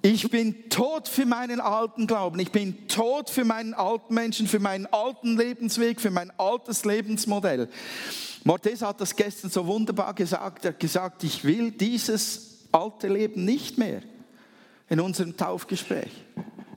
Ich 0.01 0.29
bin 0.29 0.69
tot 0.69 1.09
für 1.09 1.25
meinen 1.25 1.59
alten 1.59 2.07
Glauben. 2.07 2.39
Ich 2.39 2.51
bin 2.51 2.87
tot 2.87 3.29
für 3.29 3.43
meinen 3.43 3.73
alten 3.73 4.13
Menschen, 4.13 4.47
für 4.47 4.59
meinen 4.59 4.85
alten 4.85 5.37
Lebensweg, 5.37 5.99
für 5.99 6.11
mein 6.11 6.31
altes 6.37 6.85
Lebensmodell. 6.85 7.67
Mortes 8.45 8.81
hat 8.81 9.01
das 9.01 9.15
gestern 9.15 9.51
so 9.51 9.67
wunderbar 9.67 10.13
gesagt. 10.13 10.63
Er 10.63 10.71
hat 10.71 10.79
gesagt, 10.79 11.23
ich 11.25 11.43
will 11.43 11.71
dieses 11.71 12.59
alte 12.71 13.09
Leben 13.09 13.43
nicht 13.43 13.77
mehr 13.77 14.01
in 14.87 15.01
unserem 15.01 15.35
Taufgespräch. 15.35 16.11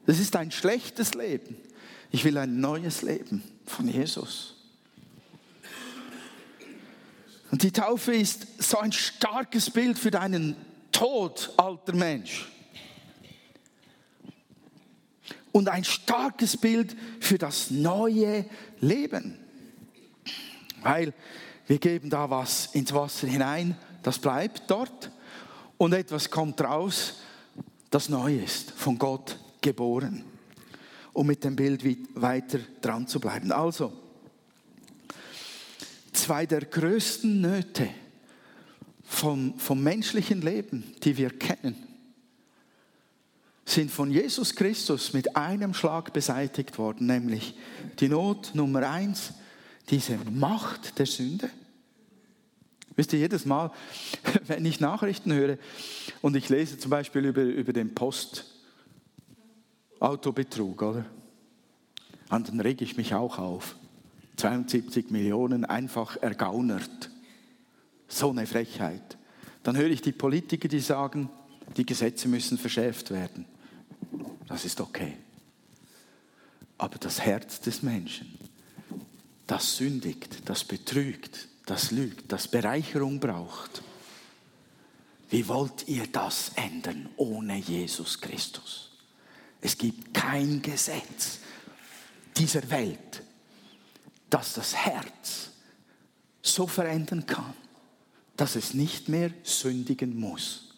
Das 0.05 0.19
ist 0.19 0.35
ein 0.35 0.51
schlechtes 0.51 1.15
Leben. 1.15 1.57
Ich 2.11 2.25
will 2.25 2.37
ein 2.37 2.61
neues 2.61 3.03
Leben 3.03 3.45
von 3.67 3.87
Jesus. 3.87 4.57
Und 7.53 7.63
die 7.63 7.71
Taufe 7.71 8.15
ist 8.15 8.47
so 8.59 8.79
ein 8.79 8.93
starkes 8.93 9.71
Bild 9.71 9.99
für 9.99 10.11
deinen 10.11 10.57
Tod, 10.91 11.53
alter 11.57 11.95
Mensch. 11.95 12.52
Und 15.53 15.69
ein 15.69 15.85
starkes 15.85 16.57
Bild 16.57 16.97
für 17.21 17.39
das 17.39 17.71
neue 17.71 18.47
Leben. 18.81 19.39
Weil 20.83 21.13
wir 21.67 21.79
geben 21.79 22.11
da 22.11 22.29
was 22.29 22.67
ins 22.75 22.93
Wasser 22.93 23.27
hinein, 23.27 23.77
das 24.03 24.19
bleibt 24.19 24.65
dort. 24.69 25.11
Und 25.79 25.93
etwas 25.93 26.31
kommt 26.31 26.61
raus, 26.61 27.21
das 27.91 28.09
neu 28.09 28.37
ist, 28.37 28.71
von 28.73 28.99
Gott 28.99 29.39
geboren. 29.61 30.25
Um 31.13 31.27
mit 31.27 31.45
dem 31.45 31.57
Bild 31.57 31.85
weiter 32.15 32.59
dran 32.81 33.07
zu 33.07 33.21
bleiben. 33.21 33.53
Also, 33.53 33.93
zwei 36.13 36.47
der 36.47 36.63
größten 36.63 37.41
Nöte 37.41 37.89
vom, 39.05 39.59
vom 39.59 39.83
menschlichen 39.83 40.41
Leben, 40.41 40.95
die 41.03 41.17
wir 41.17 41.31
kennen, 41.31 41.92
sind 43.73 43.91
von 43.91 44.11
Jesus 44.11 44.55
Christus 44.55 45.13
mit 45.13 45.37
einem 45.37 45.75
Schlag 45.75 46.13
beseitigt 46.13 46.79
worden, 46.79 47.07
nämlich 47.07 47.55
die 48.01 48.09
Not 48.09 48.53
Nummer 48.55 48.89
eins, 48.89 49.35
diese 49.91 50.17
Macht 50.31 50.99
der 50.99 51.07
Sünde. 51.07 51.51
Wisst 52.95 53.15
ihr, 53.15 53.21
jedes 53.21 53.47
Mal, 53.47 53.71
wenn 54.47 54.65
ich 54.65 54.79
Nachrichten 54.81 55.33
höre 55.33 55.59
und 56.21 56.37
ich 56.37 56.49
lese 56.49 56.79
zum 56.79 56.91
Beispiel 56.91 57.25
über, 57.25 57.43
über 57.43 57.73
den 57.73 57.95
Postautobetrug, 57.95 60.83
oder? 60.83 61.05
Und 62.31 62.49
dann 62.49 62.61
rege 62.61 62.85
ich 62.85 62.97
mich 62.97 63.15
auch 63.15 63.39
auf. 63.39 63.77
72 64.37 65.11
Millionen 65.11 65.65
einfach 65.65 66.17
ergaunert. 66.17 67.11
So 68.09 68.31
eine 68.31 68.47
Frechheit. 68.47 69.19
Dann 69.63 69.77
höre 69.77 69.91
ich 69.91 70.03
die 70.03 70.13
Politiker, 70.13 70.69
die 70.69 70.81
sagen, 70.81 71.31
die 71.77 71.87
Gesetze 71.87 72.29
müssen 72.29 72.59
verschärft 72.59 73.11
werden. 73.11 73.47
Das 74.49 74.65
ist 74.65 74.81
okay. 74.81 75.17
Aber 76.79 76.99
das 76.99 77.21
Herz 77.21 77.61
des 77.61 77.83
Menschen, 77.83 78.39
das 79.47 79.77
sündigt, 79.77 80.49
das 80.49 80.65
betrügt, 80.65 81.49
das 81.67 81.91
lügt, 81.91 82.33
das 82.33 82.49
Bereicherung 82.49 83.21
braucht. 83.21 83.83
Wie 85.31 85.47
wollt 85.49 85.89
ihr 85.89 86.07
das 86.09 86.53
ändern 86.57 87.09
ohne 87.17 87.57
Jesus 87.57 88.21
Christus? 88.21 88.91
Es 89.61 89.79
gibt 89.79 90.13
kein 90.13 90.61
Gesetz 90.61 91.39
dieser 92.37 92.69
Welt, 92.71 93.23
das 94.29 94.55
das 94.55 94.75
Herz 94.75 95.51
so 96.43 96.67
verändern 96.67 97.25
kann, 97.27 97.55
dass 98.37 98.57
es 98.57 98.75
nicht 98.75 99.09
mehr 99.09 99.31
sündigen 99.45 100.19
muss. 100.19 100.72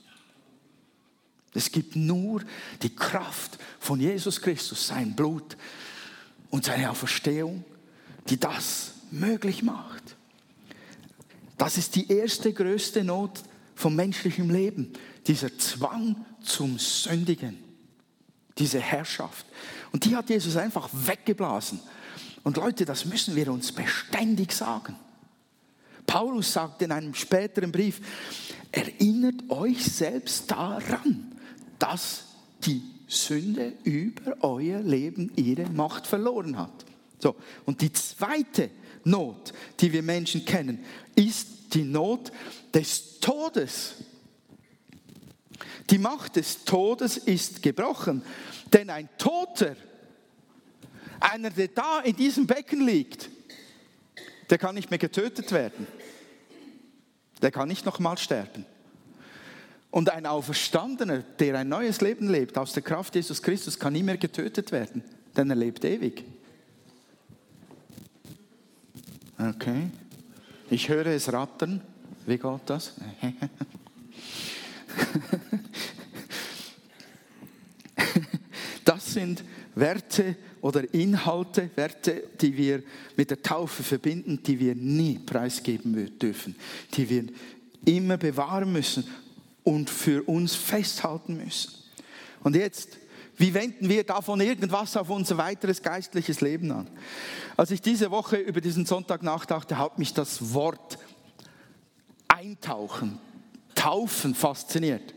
Es 1.55 1.71
gibt 1.71 1.95
nur 1.97 2.43
die 2.83 2.95
Kraft 2.95 3.59
von 3.79 4.01
Jesus 4.01 4.41
Christus, 4.41 4.89
sein 4.89 5.15
Blut 5.15 5.57
und 6.51 6.65
seine 6.65 6.91
Auferstehung, 6.91 7.65
die 8.29 8.39
das 8.39 8.93
möglich 9.11 9.63
macht. 9.63 10.17
Das 11.57 11.79
ist 11.79 11.95
die 11.95 12.11
erste 12.11 12.53
größte 12.53 13.05
Not 13.05 13.43
vom 13.77 13.95
menschlichen 13.95 14.51
Leben, 14.51 14.93
dieser 15.27 15.57
Zwang 15.59 16.25
zum 16.43 16.79
Sündigen, 16.79 17.59
diese 18.59 18.81
Herrschaft. 18.81 19.47
Und 19.93 20.05
die 20.05 20.17
hat 20.17 20.31
Jesus 20.31 20.57
einfach 20.57 20.89
weggeblasen. 20.93 21.81
Und 22.43 22.57
Leute, 22.57 22.85
das 22.85 23.05
müssen 23.05 23.37
wir 23.37 23.51
uns 23.51 23.73
beständig 23.73 24.53
sagen. 24.53 24.97
Paulus 26.07 26.53
sagt 26.53 26.83
in 26.83 26.93
einem 26.93 27.15
späteren 27.15 27.73
Brief, 27.73 28.01
erinnert 28.71 29.49
euch 29.49 29.85
selbst 29.85 30.51
daran, 30.51 31.34
dass 31.85 32.25
die 32.65 32.83
Sünde 33.07 33.75
über 33.85 34.39
euer 34.41 34.81
Leben 34.81 35.31
ihre 35.37 35.69
Macht 35.69 36.07
verloren 36.07 36.57
hat. 36.57 36.87
So, 37.19 37.37
und 37.67 37.83
die 37.83 37.93
zweite 37.93 38.71
Not, 39.05 39.53
die 39.81 39.93
wir 39.93 40.03
Menschen 40.03 40.47
kennen, 40.47 40.83
ist 41.15 41.75
die 41.75 41.85
Not 41.85 42.33
des 42.73 43.21
Todes. 43.21 43.97
Die 45.91 45.99
Macht 45.99 46.37
des 46.37 46.65
Todes 46.65 47.19
ist 47.19 47.63
gebrochen, 47.63 48.23
denn 48.73 48.89
ein 48.89 49.11
Toter 49.19 49.77
einer, 51.21 51.51
der 51.51 51.69
da 51.69 52.01
in 52.01 52.17
diesem 52.17 52.47
Becken 52.47 52.87
liegt, 52.87 53.29
der 54.49 54.57
kann 54.57 54.75
nicht 54.75 54.89
mehr 54.89 54.99
getötet 54.99 55.53
werden. 55.53 55.87
Der 57.43 57.51
kann 57.51 57.69
nicht 57.69 57.85
nochmal 57.85 58.17
sterben. 58.17 58.65
Und 59.95 60.11
ein 60.11 60.27
Auferstandener, 60.27 61.19
der 61.39 61.57
ein 61.57 61.69
neues 61.69 62.01
Leben 62.01 62.29
lebt, 62.29 62.59
aus 62.59 62.73
der 62.73 62.83
Kraft 62.83 63.15
Jesus 63.15 63.41
Christus, 63.41 63.79
kann 63.79 63.93
nie 63.93 64.03
mehr 64.03 64.17
getötet 64.17 64.73
werden, 64.73 65.05
denn 65.37 65.49
er 65.51 65.55
lebt 65.55 65.85
ewig. 65.85 66.25
Okay. 69.39 69.91
Ich 70.69 70.89
höre 70.89 71.07
es 71.07 71.33
rattern. 71.33 71.81
Wie 72.27 72.39
geht 72.39 72.61
das? 72.67 72.95
Das 78.85 79.13
sind 79.15 79.45
Werte 79.77 80.35
oder 80.61 80.93
Inhalte, 80.93 81.71
Werte, 81.77 82.25
die 82.41 82.57
wir 82.57 82.83
mit 83.17 83.31
der 83.31 83.41
Taufe 83.43 83.85
verbinden, 83.85 84.43
die 84.43 84.59
wir 84.59 84.75
nie 84.75 85.21
preisgeben 85.21 86.19
dürfen, 86.19 86.57
die 86.95 87.09
wir 87.09 87.27
immer 87.85 88.17
bewahren 88.17 88.73
müssen 88.73 89.05
und 89.65 89.91
für 89.91 90.23
uns 90.23 90.55
festhalten 90.55 91.39
müssen. 91.39 91.73
Und 92.43 92.55
jetzt, 92.55 92.99
wie 93.37 93.55
wenden 93.55 93.89
wir 93.89 94.05
davon 94.05 94.41
irgendwas 94.41 94.97
auf 94.97 95.11
unser 95.11 95.39
weiteres 95.39 95.83
geistliches 95.83 96.41
Leben 96.41 96.71
an? 96.71 96.89
Als 97.57 97.71
ich 97.71 97.81
diese 97.81 98.11
Woche 98.11 98.37
über 98.37 98.61
diesen 98.61 98.87
Sonntag 98.87 99.23
nachdachte, 99.23 99.79
hat 99.79 99.99
mich 99.99 100.13
das 100.13 100.53
Wort 100.55 100.99
eintauchen, 102.29 103.19
taufen 103.75 104.35
fasziniert. 104.35 105.15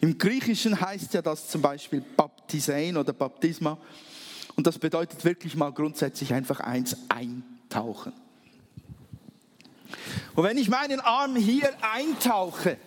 Im 0.00 0.18
Griechischen 0.18 0.80
heißt 0.80 1.14
ja 1.14 1.22
das 1.22 1.48
zum 1.48 1.62
Beispiel 1.62 2.00
Baptisein 2.00 2.96
oder 2.96 3.12
Baptisma. 3.12 3.78
Und 4.56 4.66
das 4.66 4.78
bedeutet 4.78 5.24
wirklich 5.24 5.54
mal 5.56 5.70
grundsätzlich 5.70 6.34
einfach 6.34 6.60
eins, 6.60 6.96
eintauchen. 7.08 8.12
Und 10.34 10.44
wenn 10.44 10.58
ich 10.58 10.68
meinen 10.68 11.00
Arm 11.00 11.36
hier 11.36 11.70
eintauche, 11.82 12.78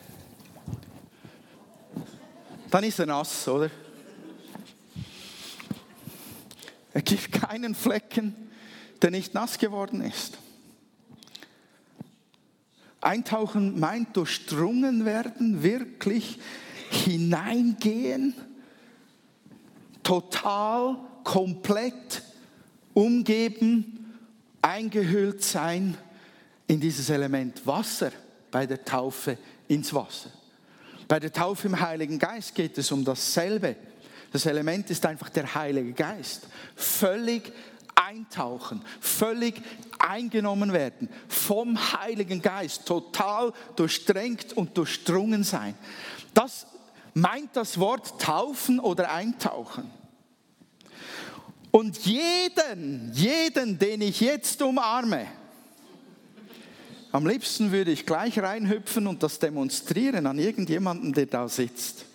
dann 2.74 2.86
ist 2.86 2.98
er 2.98 3.06
nass, 3.06 3.48
oder? 3.48 3.70
Er 6.92 7.04
gibt 7.04 7.32
keinen 7.32 7.76
Flecken, 7.76 8.34
der 9.00 9.12
nicht 9.12 9.36
nass 9.36 9.60
geworden 9.60 10.02
ist. 10.02 10.40
Eintauchen 13.00 13.80
meint 13.80 14.18
durchdrungen 14.18 15.06
werden, 15.06 15.62
wirklich 15.62 16.40
hineingehen, 16.90 18.34
total, 20.02 20.98
komplett 21.24 22.24
umgeben, 22.96 24.18
eingehüllt 24.64 25.44
sein 25.44 25.96
in 26.66 26.80
dieses 26.80 27.12
Element 27.12 27.68
Wasser 27.68 28.12
bei 28.50 28.66
der 28.66 28.84
Taufe 28.84 29.38
ins 29.68 29.94
Wasser. 29.94 30.32
Bei 31.13 31.19
der 31.19 31.32
Taufe 31.32 31.67
im 31.67 31.80
Heiligen 31.80 32.17
Geist 32.17 32.56
geht 32.56 32.76
es 32.80 32.91
um 32.91 33.06
dasselbe. 33.06 33.76
Das 34.32 34.47
Element 34.47 34.89
ist 34.89 35.06
einfach 35.06 35.30
der 35.30 35.54
Heilige 35.54 35.93
Geist. 35.93 36.47
Völlig 36.76 37.54
eintauchen, 37.93 38.82
völlig 38.99 39.62
eingenommen 39.99 40.73
werden 40.73 41.08
vom 41.28 41.78
Heiligen 41.78 42.41
Geist, 42.41 42.88
total 42.88 43.54
durchdrängt 43.76 44.54
und 44.54 44.76
durchdrungen 44.76 45.43
sein. 45.43 45.76
Das 46.34 46.65
meint 47.13 47.56
das 47.58 47.80
Wort 47.80 48.19
taufen 48.19 48.80
oder 48.80 49.12
eintauchen. 49.12 49.91
Und 51.69 51.95
jeden, 52.08 53.12
jeden, 53.13 53.78
den 53.78 54.02
ich 54.02 54.19
jetzt 54.19 54.63
umarme, 54.63 55.28
am 57.13 57.28
liebsten 57.28 57.71
würde 57.71 57.91
ich 57.91 58.08
gleich 58.08 58.39
reinhüpfen 58.39 59.06
und 59.06 59.21
das 59.21 59.38
demonstrieren 59.38 60.26
an 60.26 60.39
irgendjemanden, 60.39 61.13
der 61.13 61.28
da 61.28 61.47
sitzt. 61.47 62.06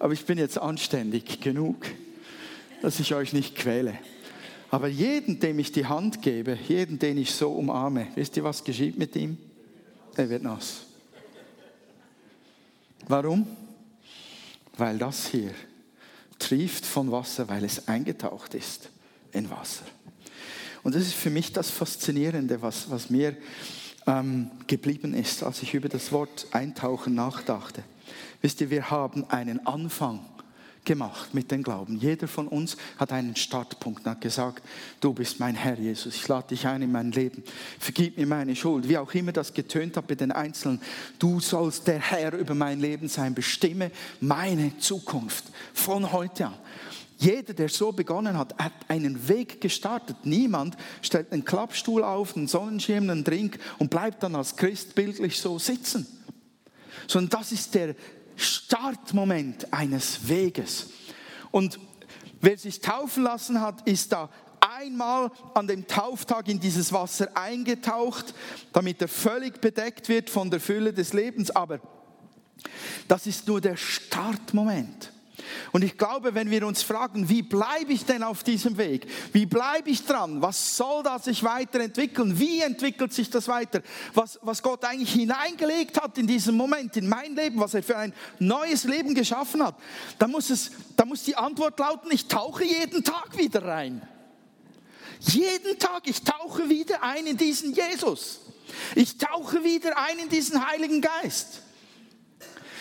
Aber 0.00 0.12
ich 0.12 0.26
bin 0.26 0.36
jetzt 0.36 0.58
anständig 0.58 1.40
genug, 1.40 1.86
dass 2.82 2.98
ich 2.98 3.14
euch 3.14 3.32
nicht 3.32 3.54
quäle. 3.54 3.96
Aber 4.72 4.88
jeden, 4.88 5.38
dem 5.38 5.60
ich 5.60 5.70
die 5.70 5.86
Hand 5.86 6.22
gebe, 6.22 6.58
jeden, 6.66 6.98
den 6.98 7.18
ich 7.18 7.30
so 7.30 7.52
umarme, 7.52 8.08
wisst 8.16 8.36
ihr, 8.36 8.42
was 8.42 8.64
geschieht 8.64 8.98
mit 8.98 9.14
ihm? 9.14 9.38
Er 10.16 10.28
wird 10.28 10.42
nass. 10.42 10.80
Warum? 13.06 13.46
Weil 14.76 14.98
das 14.98 15.28
hier 15.28 15.52
trieft 16.40 16.84
von 16.84 17.12
Wasser, 17.12 17.48
weil 17.48 17.62
es 17.62 17.86
eingetaucht 17.86 18.54
ist 18.54 18.90
in 19.30 19.48
Wasser. 19.48 19.84
Und 20.82 20.94
das 20.94 21.02
ist 21.02 21.14
für 21.14 21.30
mich 21.30 21.52
das 21.52 21.70
Faszinierende, 21.70 22.62
was, 22.62 22.90
was 22.90 23.10
mir 23.10 23.36
ähm, 24.06 24.50
geblieben 24.66 25.14
ist, 25.14 25.42
als 25.42 25.62
ich 25.62 25.74
über 25.74 25.88
das 25.88 26.12
Wort 26.12 26.46
Eintauchen 26.52 27.14
nachdachte. 27.14 27.82
Wisst 28.40 28.60
ihr, 28.60 28.70
wir 28.70 28.90
haben 28.90 29.28
einen 29.30 29.66
Anfang 29.66 30.20
gemacht 30.88 31.34
mit 31.34 31.50
dem 31.50 31.62
Glauben. 31.62 31.98
Jeder 31.98 32.26
von 32.26 32.48
uns 32.48 32.76
hat 32.96 33.12
einen 33.12 33.36
Startpunkt 33.36 34.06
und 34.06 34.10
hat 34.10 34.20
gesagt, 34.22 34.62
du 35.00 35.12
bist 35.12 35.38
mein 35.38 35.54
Herr 35.54 35.78
Jesus, 35.78 36.14
ich 36.16 36.26
lade 36.26 36.48
dich 36.48 36.66
ein 36.66 36.80
in 36.80 36.90
mein 36.90 37.12
Leben, 37.12 37.42
vergib 37.78 38.16
mir 38.16 38.26
meine 38.26 38.56
Schuld, 38.56 38.88
wie 38.88 38.96
auch 38.96 39.12
immer 39.12 39.32
das 39.32 39.52
getönt 39.52 39.98
hat 39.98 40.06
bei 40.06 40.14
den 40.14 40.32
Einzelnen, 40.32 40.80
du 41.18 41.40
sollst 41.40 41.86
der 41.86 42.00
Herr 42.00 42.32
über 42.32 42.54
mein 42.54 42.80
Leben 42.80 43.08
sein, 43.08 43.34
bestimme 43.34 43.90
meine 44.20 44.78
Zukunft 44.78 45.44
von 45.74 46.10
heute 46.10 46.46
an. 46.46 46.54
Jeder, 47.20 47.52
der 47.52 47.68
so 47.68 47.90
begonnen 47.90 48.38
hat, 48.38 48.56
hat 48.58 48.72
einen 48.86 49.28
Weg 49.28 49.60
gestartet. 49.60 50.18
Niemand 50.22 50.76
stellt 51.02 51.32
einen 51.32 51.44
Klappstuhl 51.44 52.04
auf, 52.04 52.36
einen 52.36 52.46
Sonnenschirm, 52.46 53.10
einen 53.10 53.24
Drink 53.24 53.58
und 53.78 53.90
bleibt 53.90 54.22
dann 54.22 54.36
als 54.36 54.56
Christ 54.56 54.94
bildlich 54.94 55.40
so 55.40 55.58
sitzen. 55.58 56.06
Sondern 57.08 57.40
das 57.40 57.50
ist 57.50 57.74
der 57.74 57.96
Startmoment 58.36 59.72
eines 59.72 60.28
Weges. 60.28 60.90
Und 61.50 61.80
wer 62.40 62.56
sich 62.56 62.80
taufen 62.80 63.24
lassen 63.24 63.60
hat, 63.60 63.86
ist 63.88 64.12
da 64.12 64.30
einmal 64.60 65.32
an 65.54 65.66
dem 65.66 65.88
Tauftag 65.88 66.46
in 66.46 66.60
dieses 66.60 66.92
Wasser 66.92 67.36
eingetaucht, 67.36 68.32
damit 68.72 69.02
er 69.02 69.08
völlig 69.08 69.60
bedeckt 69.60 70.08
wird 70.08 70.30
von 70.30 70.50
der 70.50 70.60
Fülle 70.60 70.92
des 70.92 71.12
Lebens. 71.12 71.50
Aber 71.50 71.80
das 73.08 73.26
ist 73.26 73.48
nur 73.48 73.60
der 73.60 73.76
Startmoment. 73.76 75.12
Und 75.72 75.84
ich 75.84 75.96
glaube, 75.96 76.34
wenn 76.34 76.50
wir 76.50 76.66
uns 76.66 76.82
fragen, 76.82 77.28
wie 77.28 77.42
bleibe 77.42 77.92
ich 77.92 78.04
denn 78.04 78.22
auf 78.22 78.42
diesem 78.42 78.76
Weg? 78.76 79.06
Wie 79.32 79.46
bleibe 79.46 79.90
ich 79.90 80.04
dran? 80.04 80.42
Was 80.42 80.76
soll 80.76 81.02
das 81.02 81.24
sich 81.24 81.42
weiterentwickeln? 81.44 82.38
Wie 82.38 82.60
entwickelt 82.60 83.12
sich 83.12 83.30
das 83.30 83.48
weiter? 83.48 83.82
Was, 84.14 84.38
was 84.42 84.62
Gott 84.62 84.84
eigentlich 84.84 85.12
hineingelegt 85.12 86.00
hat 86.00 86.18
in 86.18 86.26
diesem 86.26 86.56
Moment, 86.56 86.96
in 86.96 87.08
mein 87.08 87.34
Leben, 87.34 87.60
was 87.60 87.74
er 87.74 87.82
für 87.82 87.96
ein 87.96 88.12
neues 88.38 88.84
Leben 88.84 89.14
geschaffen 89.14 89.62
hat, 89.62 89.76
da 90.18 90.26
muss, 90.26 90.50
es, 90.50 90.70
da 90.96 91.04
muss 91.04 91.22
die 91.24 91.36
Antwort 91.36 91.78
lauten, 91.78 92.10
ich 92.10 92.26
tauche 92.26 92.64
jeden 92.64 93.04
Tag 93.04 93.36
wieder 93.36 93.64
rein. 93.64 94.06
Jeden 95.20 95.78
Tag, 95.78 96.02
ich 96.04 96.22
tauche 96.22 96.68
wieder 96.68 97.02
ein 97.02 97.26
in 97.26 97.36
diesen 97.36 97.72
Jesus. 97.72 98.40
Ich 98.94 99.18
tauche 99.18 99.64
wieder 99.64 99.98
ein 99.98 100.18
in 100.18 100.28
diesen 100.28 100.66
Heiligen 100.66 101.00
Geist. 101.00 101.62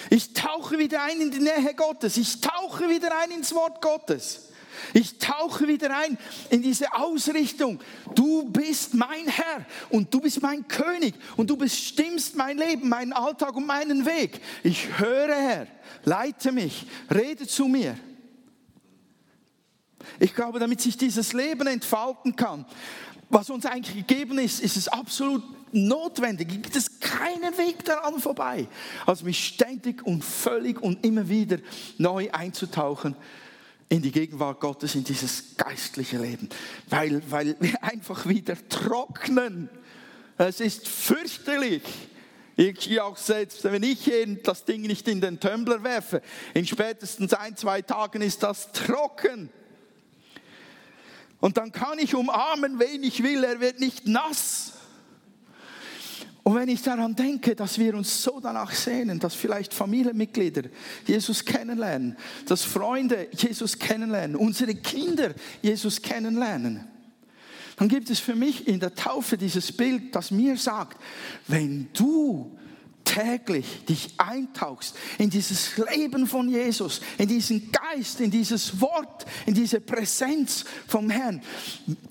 Ich 0.10 0.34
tauche 0.34 0.78
wieder 0.78 1.04
ein 1.04 1.22
in 1.22 1.32
die 1.32 1.40
Nähe 1.40 1.74
Gottes. 1.76 2.18
Ich 2.18 2.40
tauche 2.42 2.90
wieder 2.90 3.10
ein 3.20 3.32
ins 3.32 3.54
Wort 3.54 3.82
Gottes. 3.82 4.48
Ich 4.94 5.18
tauche 5.18 5.68
wieder 5.68 5.96
ein 5.96 6.18
in 6.50 6.62
diese 6.62 6.94
Ausrichtung. 6.94 7.80
Du 8.16 8.50
bist 8.50 8.94
mein 8.94 9.28
Herr 9.28 9.66
und 9.90 10.14
du 10.14 10.22
bist 10.22 10.42
mein 10.42 10.68
König 10.68 11.16
und 11.36 11.50
du 11.50 11.58
bestimmst 11.58 12.36
mein 12.36 12.58
Leben, 12.58 12.90
meinen 12.90 13.14
Alltag 13.14 13.56
und 13.56 13.66
meinen 13.66 14.06
Weg. 14.06 14.40
Ich 14.64 14.98
höre, 14.98 15.36
Herr, 15.36 15.68
leite 16.04 16.52
mich, 16.52 16.86
rede 17.14 17.48
zu 17.48 17.68
mir. 17.68 17.98
Ich 20.20 20.34
glaube, 20.34 20.60
damit 20.60 20.82
sich 20.82 20.98
dieses 20.98 21.34
Leben 21.34 21.68
entfalten 21.68 22.36
kann, 22.36 22.66
was 23.30 23.50
uns 23.50 23.66
eigentlich 23.66 24.08
gegeben 24.08 24.40
ist, 24.40 24.62
ist 24.62 24.78
es 24.78 24.88
absolut 24.88 25.44
notwendig. 25.72 26.48
Gibt 26.48 26.76
es 26.76 27.00
keinen 27.00 27.58
Weg 27.58 27.84
daran 27.86 28.20
vorbei, 28.20 28.68
als 29.06 29.24
mich 29.24 29.46
ständig 29.46 30.06
und 30.06 30.24
völlig 30.24 30.82
und 30.82 31.06
immer 31.06 31.28
wieder 31.30 31.58
neu 31.98 32.30
einzutauchen 32.32 33.16
in 33.90 34.02
die 34.02 34.12
Gegenwart 34.12 34.60
Gottes, 34.60 34.96
in 34.96 35.04
dieses 35.04 35.56
geistliche 35.56 36.18
Leben. 36.18 36.50
Weil, 36.90 37.22
weil 37.30 37.56
wir 37.60 37.84
einfach 37.84 38.28
wieder 38.28 38.56
trocknen. 38.70 39.70
Es 40.38 40.60
ist 40.60 40.88
fürchterlich. 40.88 41.84
Ich 42.56 43.00
auch 43.00 43.18
selbst, 43.18 43.64
wenn 43.66 43.84
ich 43.84 44.12
das 44.44 44.66
Ding 44.66 44.82
nicht 44.82 45.08
in 45.08 45.22
den 45.22 45.40
Tumbler 45.40 45.84
werfe, 45.84 46.24
in 46.56 46.66
spätestens 46.66 47.34
ein, 47.36 47.56
zwei 47.56 47.84
Tagen 47.84 48.24
ist 48.24 48.42
das 48.42 48.72
trocken. 48.72 49.50
Und 51.40 51.58
dann 51.58 51.72
kann 51.72 52.00
ich 52.00 52.16
umarmen, 52.16 52.80
wen 52.80 53.04
ich 53.04 53.22
will, 53.22 53.44
er 53.44 53.60
wird 53.60 53.80
nicht 53.80 54.08
nass. 54.08 54.74
Und 56.48 56.56
wenn 56.56 56.70
ich 56.70 56.82
daran 56.82 57.14
denke, 57.14 57.56
dass 57.58 57.78
wir 57.78 57.94
uns 57.94 58.24
so 58.24 58.40
danach 58.40 58.72
sehnen, 58.72 59.20
dass 59.20 59.36
vielleicht 59.36 59.74
Familienmitglieder 59.74 60.70
Jesus 61.06 61.44
kennenlernen, 61.44 62.16
dass 62.46 62.64
Freunde 62.64 63.28
Jesus 63.34 63.78
kennenlernen, 63.78 64.38
unsere 64.38 64.74
Kinder 64.76 65.34
Jesus 65.62 66.02
kennenlernen, 66.02 66.88
dann 67.76 67.90
gibt 67.90 68.10
es 68.10 68.22
für 68.22 68.34
mich 68.34 68.66
in 68.66 68.80
der 68.80 68.96
Taufe 68.96 69.38
dieses 69.38 69.74
Bild, 69.74 70.16
das 70.16 70.32
mir 70.32 70.56
sagt, 70.56 71.04
wenn 71.50 71.90
du 71.92 72.58
täglich 73.04 73.84
dich 73.84 74.14
eintauchst 74.18 74.96
in 75.18 75.30
dieses 75.30 75.72
Leben 75.76 76.28
von 76.28 76.48
Jesus, 76.48 77.02
in 77.18 77.28
diesen 77.28 77.74
Geist, 77.74 78.22
in 78.22 78.32
dieses 78.32 78.80
Wort, 78.80 79.26
in 79.46 79.54
diese 79.54 79.82
Präsenz 79.82 80.64
vom 80.88 81.10
Herrn, 81.10 81.42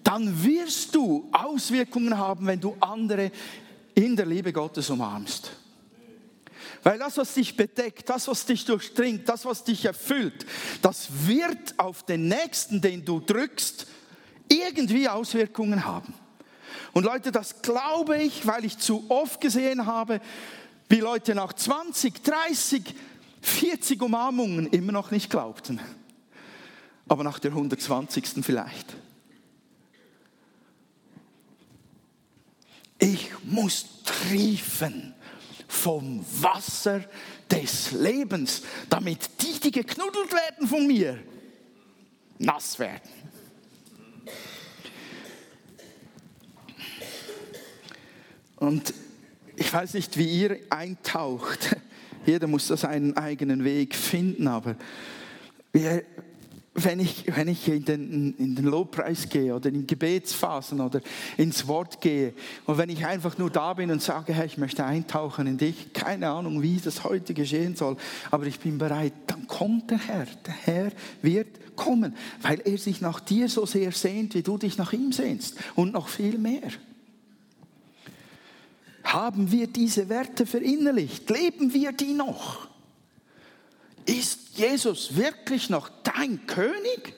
dann 0.04 0.44
wirst 0.44 0.94
du 0.94 1.26
Auswirkungen 1.32 2.18
haben, 2.18 2.46
wenn 2.46 2.60
du 2.60 2.76
andere 2.80 3.30
in 3.96 4.14
der 4.14 4.26
Liebe 4.26 4.52
Gottes 4.52 4.90
umarmst. 4.90 5.50
Weil 6.82 6.98
das, 6.98 7.16
was 7.16 7.34
dich 7.34 7.56
bedeckt, 7.56 8.08
das, 8.08 8.28
was 8.28 8.46
dich 8.46 8.64
durchdringt, 8.64 9.28
das, 9.28 9.44
was 9.44 9.64
dich 9.64 9.84
erfüllt, 9.84 10.46
das 10.82 11.08
wird 11.26 11.78
auf 11.78 12.04
den 12.04 12.28
Nächsten, 12.28 12.80
den 12.80 13.04
du 13.04 13.18
drückst, 13.18 13.86
irgendwie 14.48 15.08
Auswirkungen 15.08 15.84
haben. 15.84 16.14
Und 16.92 17.04
Leute, 17.04 17.32
das 17.32 17.62
glaube 17.62 18.18
ich, 18.22 18.46
weil 18.46 18.64
ich 18.64 18.78
zu 18.78 19.04
oft 19.08 19.40
gesehen 19.40 19.86
habe, 19.86 20.20
wie 20.88 21.00
Leute 21.00 21.34
nach 21.34 21.52
20, 21.52 22.22
30, 22.22 22.94
40 23.40 24.02
Umarmungen 24.02 24.66
immer 24.68 24.92
noch 24.92 25.10
nicht 25.10 25.30
glaubten. 25.30 25.80
Aber 27.08 27.24
nach 27.24 27.38
der 27.38 27.52
120. 27.52 28.44
vielleicht. 28.44 28.94
Ich 32.98 33.30
muss 33.46 34.02
triefen 34.04 35.14
vom 35.68 36.24
Wasser 36.40 37.04
des 37.50 37.92
Lebens, 37.92 38.62
damit 38.90 39.30
die, 39.40 39.60
die 39.60 39.70
geknuddelt 39.70 40.32
werden 40.32 40.66
von 40.66 40.86
mir, 40.86 41.18
nass 42.38 42.78
werden. 42.78 43.10
Und 48.56 48.94
ich 49.54 49.72
weiß 49.72 49.94
nicht, 49.94 50.16
wie 50.16 50.42
ihr 50.42 50.60
eintaucht. 50.70 51.76
Jeder 52.24 52.46
muss 52.46 52.66
seinen 52.66 53.16
eigenen 53.16 53.64
Weg 53.64 53.94
finden, 53.94 54.48
aber 54.48 54.76
wir 55.72 56.04
wenn 56.76 57.00
ich, 57.00 57.24
wenn 57.34 57.48
ich 57.48 57.66
in, 57.68 57.84
den, 57.84 58.34
in 58.38 58.54
den 58.54 58.64
Lobpreis 58.66 59.28
gehe 59.28 59.54
oder 59.54 59.70
in 59.70 59.86
Gebetsphasen 59.86 60.80
oder 60.80 61.00
ins 61.36 61.66
Wort 61.66 62.00
gehe 62.00 62.34
und 62.66 62.78
wenn 62.78 62.90
ich 62.90 63.06
einfach 63.06 63.38
nur 63.38 63.50
da 63.50 63.72
bin 63.74 63.90
und 63.90 64.02
sage, 64.02 64.34
Herr, 64.34 64.44
ich 64.44 64.58
möchte 64.58 64.84
eintauchen 64.84 65.46
in 65.46 65.56
dich, 65.56 65.92
keine 65.92 66.28
Ahnung, 66.28 66.62
wie 66.62 66.76
das 66.76 67.04
heute 67.04 67.32
geschehen 67.34 67.76
soll, 67.76 67.96
aber 68.30 68.46
ich 68.46 68.60
bin 68.60 68.78
bereit, 68.78 69.14
dann 69.26 69.46
kommt 69.46 69.90
der 69.90 69.98
Herr. 69.98 70.26
Der 70.46 70.54
Herr 70.54 70.92
wird 71.22 71.76
kommen, 71.76 72.14
weil 72.42 72.60
er 72.60 72.78
sich 72.78 73.00
nach 73.00 73.20
dir 73.20 73.48
so 73.48 73.64
sehr 73.64 73.92
sehnt, 73.92 74.34
wie 74.34 74.42
du 74.42 74.58
dich 74.58 74.76
nach 74.76 74.92
ihm 74.92 75.12
sehnst 75.12 75.56
und 75.74 75.92
noch 75.92 76.08
viel 76.08 76.38
mehr. 76.38 76.70
Haben 79.02 79.50
wir 79.50 79.66
diese 79.68 80.08
Werte 80.08 80.46
verinnerlicht? 80.46 81.30
Leben 81.30 81.72
wir 81.72 81.92
die 81.92 82.12
noch? 82.12 82.68
Ist 84.04 84.45
Jesus 84.56 85.16
wirklich 85.16 85.70
noch 85.70 85.90
dein 86.02 86.46
König? 86.46 87.14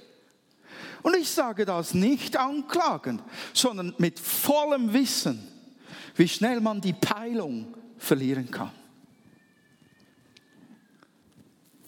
Und 1.02 1.16
ich 1.16 1.30
sage 1.30 1.64
das 1.64 1.94
nicht 1.94 2.36
anklagend, 2.36 3.22
sondern 3.54 3.94
mit 3.98 4.18
vollem 4.18 4.92
Wissen, 4.92 5.46
wie 6.16 6.28
schnell 6.28 6.60
man 6.60 6.80
die 6.80 6.92
Peilung 6.92 7.74
verlieren 7.96 8.50
kann. 8.50 8.72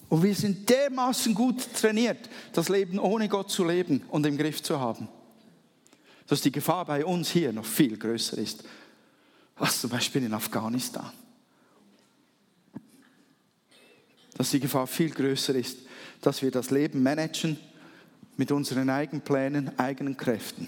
Und 0.08 0.24
wir 0.24 0.34
sind 0.34 0.68
dermaßen 0.68 1.34
gut 1.34 1.72
trainiert, 1.74 2.28
das 2.52 2.68
Leben 2.68 2.98
ohne 2.98 3.28
Gott 3.28 3.50
zu 3.50 3.64
leben 3.64 4.02
und 4.08 4.26
im 4.26 4.36
Griff 4.36 4.62
zu 4.62 4.80
haben, 4.80 5.08
dass 6.26 6.40
die 6.40 6.50
Gefahr 6.50 6.84
bei 6.84 7.04
uns 7.04 7.30
hier 7.30 7.52
noch 7.52 7.64
viel 7.64 7.96
größer 7.96 8.36
ist 8.38 8.64
als 9.54 9.80
zum 9.80 9.90
Beispiel 9.90 10.24
in 10.24 10.34
Afghanistan. 10.34 11.12
Dass 14.40 14.52
die 14.52 14.60
Gefahr 14.60 14.86
viel 14.86 15.10
größer 15.10 15.54
ist, 15.54 15.80
dass 16.22 16.40
wir 16.40 16.50
das 16.50 16.70
Leben 16.70 17.02
managen 17.02 17.58
mit 18.38 18.50
unseren 18.50 18.88
eigenen 18.88 19.20
Plänen, 19.20 19.78
eigenen 19.78 20.16
Kräften. 20.16 20.66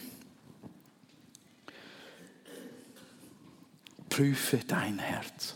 Prüfe 4.10 4.60
dein 4.68 4.98
Herz. 4.98 5.54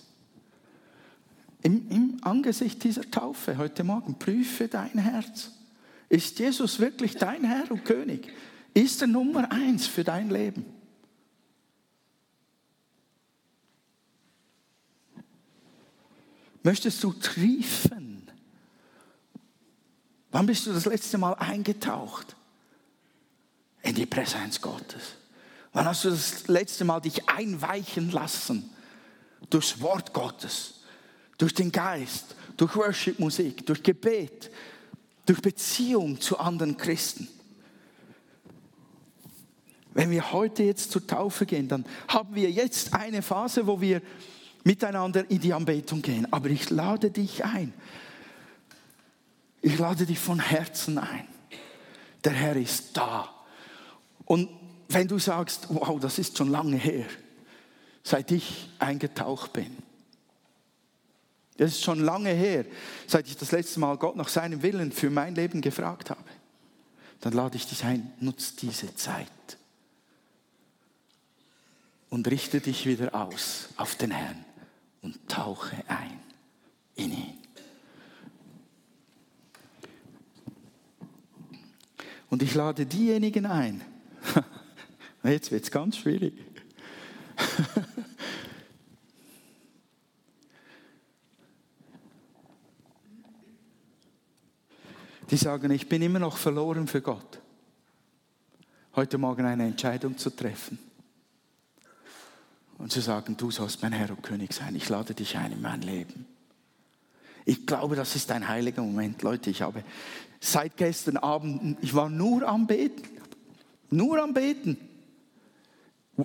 Im, 1.60 1.90
Im 1.90 2.16
Angesicht 2.22 2.82
dieser 2.84 3.02
Taufe 3.10 3.58
heute 3.58 3.84
Morgen, 3.84 4.18
prüfe 4.18 4.66
dein 4.66 4.96
Herz. 4.96 5.50
Ist 6.08 6.38
Jesus 6.38 6.80
wirklich 6.80 7.16
dein 7.16 7.44
Herr 7.44 7.70
und 7.70 7.84
König 7.84 8.32
ist 8.72 9.02
er 9.02 9.08
Nummer 9.08 9.52
eins 9.52 9.86
für 9.86 10.04
dein 10.04 10.30
Leben. 10.30 10.64
Möchtest 16.66 17.04
du 17.04 17.12
triefen? 17.12 17.95
Wann 20.36 20.44
bist 20.44 20.66
du 20.66 20.72
das 20.74 20.84
letzte 20.84 21.16
Mal 21.16 21.32
eingetaucht 21.32 22.36
in 23.80 23.94
die 23.94 24.04
Präsenz 24.04 24.60
Gottes? 24.60 25.14
Wann 25.72 25.86
hast 25.86 26.04
du 26.04 26.10
das 26.10 26.46
letzte 26.46 26.84
Mal 26.84 27.00
dich 27.00 27.26
einweichen 27.26 28.10
lassen 28.10 28.68
durchs 29.48 29.80
Wort 29.80 30.12
Gottes, 30.12 30.82
durch 31.38 31.54
den 31.54 31.72
Geist, 31.72 32.34
durch 32.58 32.76
Worship-Musik, 32.76 33.64
durch 33.64 33.82
Gebet, 33.82 34.50
durch 35.24 35.40
Beziehung 35.40 36.20
zu 36.20 36.38
anderen 36.38 36.76
Christen? 36.76 37.28
Wenn 39.94 40.10
wir 40.10 40.32
heute 40.32 40.64
jetzt 40.64 40.90
zur 40.90 41.06
Taufe 41.06 41.46
gehen, 41.46 41.66
dann 41.66 41.86
haben 42.08 42.34
wir 42.34 42.50
jetzt 42.50 42.92
eine 42.92 43.22
Phase, 43.22 43.66
wo 43.66 43.80
wir 43.80 44.02
miteinander 44.64 45.30
in 45.30 45.40
die 45.40 45.54
Anbetung 45.54 46.02
gehen. 46.02 46.30
Aber 46.30 46.50
ich 46.50 46.68
lade 46.68 47.10
dich 47.10 47.42
ein. 47.42 47.72
Ich 49.66 49.78
lade 49.80 50.06
dich 50.06 50.20
von 50.20 50.38
Herzen 50.38 50.96
ein. 50.96 51.26
Der 52.22 52.30
Herr 52.30 52.54
ist 52.54 52.96
da. 52.96 53.34
Und 54.24 54.48
wenn 54.88 55.08
du 55.08 55.18
sagst, 55.18 55.66
wow, 55.70 55.98
das 55.98 56.20
ist 56.20 56.38
schon 56.38 56.52
lange 56.52 56.76
her, 56.76 57.06
seit 58.04 58.30
ich 58.30 58.70
eingetaucht 58.78 59.52
bin. 59.52 59.76
Das 61.56 61.72
ist 61.72 61.82
schon 61.82 61.98
lange 61.98 62.30
her, 62.30 62.64
seit 63.08 63.26
ich 63.26 63.36
das 63.36 63.50
letzte 63.50 63.80
Mal 63.80 63.96
Gott 63.96 64.14
nach 64.14 64.28
seinem 64.28 64.62
Willen 64.62 64.92
für 64.92 65.10
mein 65.10 65.34
Leben 65.34 65.60
gefragt 65.60 66.10
habe. 66.10 66.30
Dann 67.20 67.32
lade 67.32 67.56
ich 67.56 67.66
dich 67.66 67.82
ein, 67.82 68.12
nutz 68.20 68.54
diese 68.54 68.94
Zeit 68.94 69.26
und 72.08 72.30
richte 72.30 72.60
dich 72.60 72.86
wieder 72.86 73.12
aus 73.16 73.70
auf 73.78 73.96
den 73.96 74.12
Herrn 74.12 74.44
und 75.02 75.28
tauche 75.28 75.74
ein 75.88 76.20
in 76.94 77.10
ihn. 77.10 77.45
Und 82.28 82.42
ich 82.42 82.54
lade 82.54 82.86
diejenigen 82.86 83.46
ein. 83.46 83.82
Jetzt 85.22 85.50
wird 85.50 85.64
es 85.64 85.70
ganz 85.70 85.96
schwierig. 85.96 86.34
Die 95.30 95.36
sagen, 95.36 95.70
ich 95.72 95.88
bin 95.88 96.02
immer 96.02 96.20
noch 96.20 96.36
verloren 96.36 96.86
für 96.86 97.00
Gott. 97.00 97.40
Heute 98.94 99.18
Morgen 99.18 99.44
eine 99.44 99.66
Entscheidung 99.66 100.16
zu 100.16 100.30
treffen 100.30 100.78
und 102.78 102.92
zu 102.92 103.00
sagen, 103.00 103.36
du 103.36 103.50
sollst 103.50 103.82
mein 103.82 103.92
Herr 103.92 104.10
und 104.10 104.22
König 104.22 104.52
sein, 104.52 104.76
ich 104.76 104.88
lade 104.88 105.14
dich 105.14 105.36
ein 105.36 105.52
in 105.52 105.60
mein 105.60 105.82
Leben. 105.82 106.26
Ich 107.48 107.64
glaube, 107.64 107.94
das 107.94 108.16
ist 108.16 108.30
ein 108.32 108.46
heiliger 108.46 108.82
Moment, 108.82 109.22
Leute. 109.22 109.50
Ich 109.50 109.62
habe 109.62 109.84
seit 110.40 110.76
gestern 110.76 111.16
Abend, 111.16 111.78
ich 111.80 111.94
war 111.94 112.10
nur 112.10 112.46
am 112.46 112.66
Beten, 112.66 113.08
nur 113.88 114.20
am 114.20 114.34
Beten. 114.34 114.76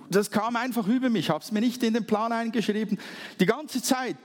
Das 0.09 0.31
kam 0.31 0.55
einfach 0.55 0.87
über 0.87 1.11
mich, 1.11 1.25
ich 1.25 1.29
habe 1.29 1.43
es 1.43 1.51
mir 1.51 1.59
nicht 1.59 1.83
in 1.83 1.93
den 1.93 2.07
Plan 2.07 2.31
eingeschrieben. 2.31 2.97
Die 3.39 3.45
ganze 3.45 3.83
Zeit 3.83 4.17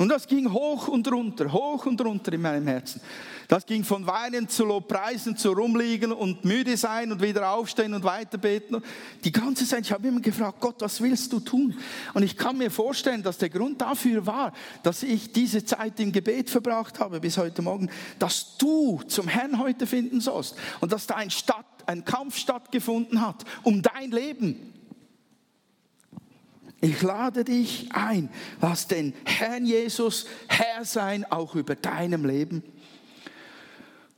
und 0.00 0.08
das 0.08 0.26
ging 0.26 0.50
hoch 0.50 0.88
und 0.88 1.12
runter, 1.12 1.52
hoch 1.52 1.84
und 1.84 2.00
runter 2.00 2.32
in 2.32 2.40
meinem 2.40 2.66
Herzen. 2.66 3.02
Das 3.48 3.66
ging 3.66 3.84
von 3.84 4.06
Weinen 4.06 4.48
zu 4.48 4.64
Lobpreisen, 4.64 5.36
zu 5.36 5.52
rumliegen 5.52 6.10
und 6.10 6.42
müde 6.42 6.74
sein 6.78 7.12
und 7.12 7.20
wieder 7.20 7.50
aufstehen 7.50 7.92
und 7.92 8.02
weiterbeten. 8.02 8.82
Die 9.22 9.30
ganze 9.30 9.66
Zeit, 9.66 9.82
ich 9.84 9.92
habe 9.92 10.08
immer 10.08 10.20
gefragt, 10.20 10.58
Gott, 10.58 10.76
was 10.78 11.02
willst 11.02 11.34
du 11.34 11.40
tun? 11.40 11.76
Und 12.14 12.22
ich 12.22 12.38
kann 12.38 12.56
mir 12.56 12.70
vorstellen, 12.70 13.22
dass 13.22 13.36
der 13.36 13.50
Grund 13.50 13.82
dafür 13.82 14.24
war, 14.24 14.54
dass 14.82 15.02
ich 15.02 15.32
diese 15.32 15.66
Zeit 15.66 16.00
im 16.00 16.12
Gebet 16.12 16.48
verbracht 16.48 16.98
habe 16.98 17.20
bis 17.20 17.36
heute 17.36 17.60
Morgen, 17.60 17.90
dass 18.18 18.56
du 18.56 19.02
zum 19.06 19.28
Herrn 19.28 19.58
heute 19.58 19.86
finden 19.86 20.22
sollst 20.22 20.56
und 20.80 20.92
dass 20.92 21.06
da 21.06 21.16
ein, 21.16 21.30
Stadt, 21.30 21.66
ein 21.84 22.06
Kampf 22.06 22.38
stattgefunden 22.38 23.20
hat 23.20 23.44
um 23.64 23.82
dein 23.82 24.12
Leben. 24.12 24.79
Ich 26.80 27.02
lade 27.02 27.44
dich 27.44 27.88
ein, 27.92 28.30
lass 28.60 28.86
den 28.88 29.12
Herrn 29.24 29.66
Jesus 29.66 30.26
Herr 30.48 30.84
sein, 30.84 31.30
auch 31.30 31.54
über 31.54 31.74
deinem 31.74 32.24
Leben. 32.24 32.62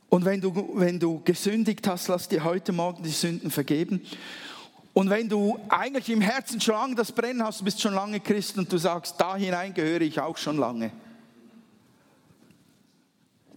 Und 0.07 0.23
wenn 0.25 0.39
du, 0.39 0.71
wenn 0.75 0.99
du 0.99 1.21
gesündigt 1.23 1.87
hast, 1.87 2.07
lass 2.07 2.29
dir 2.29 2.43
heute 2.43 2.71
Morgen 2.71 3.03
die 3.03 3.09
Sünden 3.09 3.51
vergeben. 3.51 4.01
Und 4.93 5.09
wenn 5.09 5.27
du 5.27 5.59
eigentlich 5.69 6.09
im 6.09 6.21
Herzen 6.21 6.61
schon 6.61 6.75
lange 6.75 6.95
das 6.95 7.11
Brennen 7.11 7.43
hast, 7.43 7.61
du 7.61 7.65
bist 7.65 7.81
schon 7.81 7.95
lange 7.95 8.19
Christ 8.19 8.57
und 8.57 8.71
du 8.71 8.77
sagst, 8.77 9.15
da 9.19 9.35
hinein 9.35 9.73
gehöre 9.73 10.01
ich 10.01 10.19
auch 10.21 10.37
schon 10.37 10.57
lange, 10.57 10.91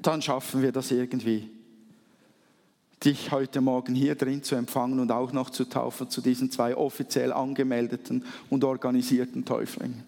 dann 0.01 0.23
schaffen 0.23 0.63
wir 0.63 0.73
das 0.73 0.91
irgendwie 0.91 1.51
dich 3.05 3.31
heute 3.31 3.61
Morgen 3.61 3.95
hier 3.95 4.15
drin 4.15 4.43
zu 4.43 4.55
empfangen 4.55 5.01
und 5.01 5.13
auch 5.13 5.33
noch 5.33 5.51
zu 5.51 5.65
taufen 5.65 6.09
zu 6.09 6.21
diesen 6.21 6.51
zwei 6.51 6.77
offiziell 6.77 7.33
angemeldeten 7.33 8.25
und 8.49 8.65
organisierten 8.65 9.45
Täuflingen. 9.45 10.05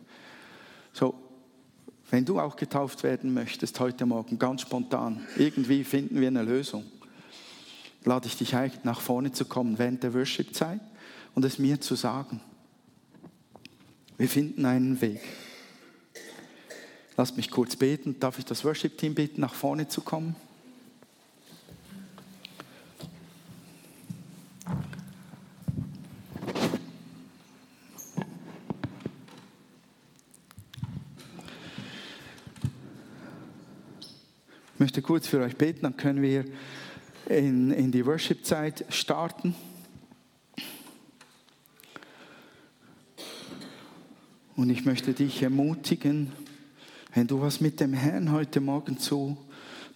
So, 0.92 1.14
wenn 2.11 2.24
du 2.24 2.40
auch 2.40 2.57
getauft 2.57 3.03
werden 3.03 3.35
möchtest 3.35 3.79
heute 3.81 4.07
Morgen, 4.07 4.38
ganz 4.38 4.62
spontan, 4.62 5.20
irgendwie 5.37 5.85
finden 5.85 6.20
wir 6.20 6.29
eine 6.29 6.42
Lösung, 6.42 6.85
lade 8.05 8.27
ich 8.27 8.37
dich 8.37 8.57
ein, 8.57 8.72
nach 8.85 9.01
vorne 9.01 9.33
zu 9.33 9.44
kommen 9.44 9.79
während 9.79 10.03
der 10.03 10.14
Worship-Zeit 10.14 10.81
und 11.35 11.44
es 11.44 11.59
mir 11.59 11.81
zu 11.81 11.94
sagen. 11.94 12.40
Wir 14.16 14.29
finden 14.29 14.64
einen 14.64 15.01
Weg. 15.01 15.20
Lass 17.16 17.37
mich 17.37 17.51
kurz 17.51 17.77
beten. 17.77 18.18
Darf 18.18 18.38
ich 18.38 18.44
das 18.44 18.64
Worship-Team 18.64 19.14
bitten, 19.14 19.40
nach 19.40 19.55
vorne 19.55 19.88
zu 19.88 20.01
kommen? 20.01 20.35
Kurz 35.09 35.27
für 35.27 35.40
euch 35.40 35.57
beten, 35.57 35.85
dann 35.85 35.97
können 35.97 36.21
wir 36.21 36.44
in, 37.31 37.71
in 37.71 37.90
die 37.90 38.05
Worship-Zeit 38.05 38.85
starten. 38.90 39.55
Und 44.55 44.68
ich 44.68 44.85
möchte 44.85 45.14
dich 45.14 45.42
ermutigen, 45.42 46.31
wenn 47.14 47.27
du 47.27 47.40
was 47.40 47.62
mit 47.62 47.81
dem 47.81 47.94
Herrn 47.94 48.33
heute 48.33 48.61
Morgen 48.61 48.99
zu 48.99 49.38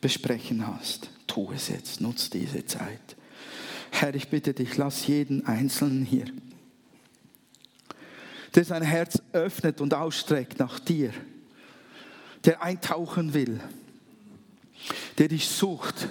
besprechen 0.00 0.66
hast, 0.66 1.10
tu 1.26 1.52
es 1.52 1.68
jetzt, 1.68 2.00
nutz 2.00 2.30
diese 2.30 2.64
Zeit. 2.64 3.14
Herr, 3.90 4.14
ich 4.14 4.30
bitte 4.30 4.54
dich, 4.54 4.78
lass 4.78 5.06
jeden 5.06 5.44
Einzelnen 5.44 6.06
hier, 6.06 6.24
der 8.54 8.64
sein 8.64 8.82
Herz 8.82 9.20
öffnet 9.34 9.82
und 9.82 9.92
ausstreckt 9.92 10.58
nach 10.58 10.78
dir, 10.78 11.12
der 12.46 12.62
eintauchen 12.62 13.34
will, 13.34 13.60
der 15.22 15.28
dich 15.28 15.46
sucht, 15.46 16.08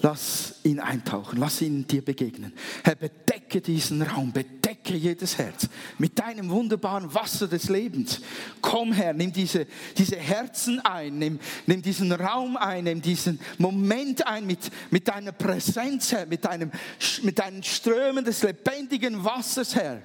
lass 0.00 0.60
ihn 0.62 0.78
eintauchen, 0.78 1.36
lass 1.40 1.60
ihn 1.62 1.84
dir 1.84 2.04
begegnen. 2.04 2.52
Herr, 2.84 2.94
bedecke 2.94 3.60
diesen 3.60 4.02
Raum, 4.02 4.32
bedecke 4.32 4.94
jedes 4.94 5.36
Herz 5.36 5.68
mit 5.98 6.16
deinem 6.18 6.48
wunderbaren 6.50 7.12
Wasser 7.12 7.48
des 7.48 7.68
Lebens. 7.68 8.20
Komm 8.60 8.92
Herr, 8.92 9.14
nimm 9.14 9.32
diese, 9.32 9.66
diese 9.98 10.14
Herzen 10.14 10.78
ein, 10.80 11.18
nimm, 11.18 11.40
nimm 11.66 11.82
diesen 11.82 12.12
Raum 12.12 12.56
ein, 12.56 12.84
nimm 12.84 13.02
diesen 13.02 13.40
Moment 13.58 14.24
ein 14.28 14.46
mit, 14.46 14.70
mit 14.90 15.08
deiner 15.08 15.32
Präsenz, 15.32 16.12
Herr, 16.12 16.26
mit, 16.26 16.44
deinem, 16.44 16.70
mit 17.22 17.40
deinen 17.40 17.64
Strömen 17.64 18.24
des 18.24 18.44
lebendigen 18.44 19.24
Wassers, 19.24 19.74
Herr. 19.74 20.02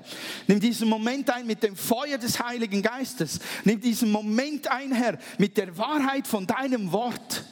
Nimm 0.47 0.59
diesen 0.59 0.89
Moment 0.89 1.29
ein 1.29 1.45
mit 1.45 1.61
dem 1.61 1.75
Feuer 1.75 2.17
des 2.17 2.39
Heiligen 2.39 2.81
Geistes. 2.81 3.39
Nimm 3.65 3.79
diesen 3.79 4.11
Moment 4.11 4.67
ein, 4.71 4.93
Herr, 4.93 5.19
mit 5.37 5.57
der 5.57 5.77
Wahrheit 5.77 6.25
von 6.25 6.47
deinem 6.47 6.91
Wort. 6.91 7.43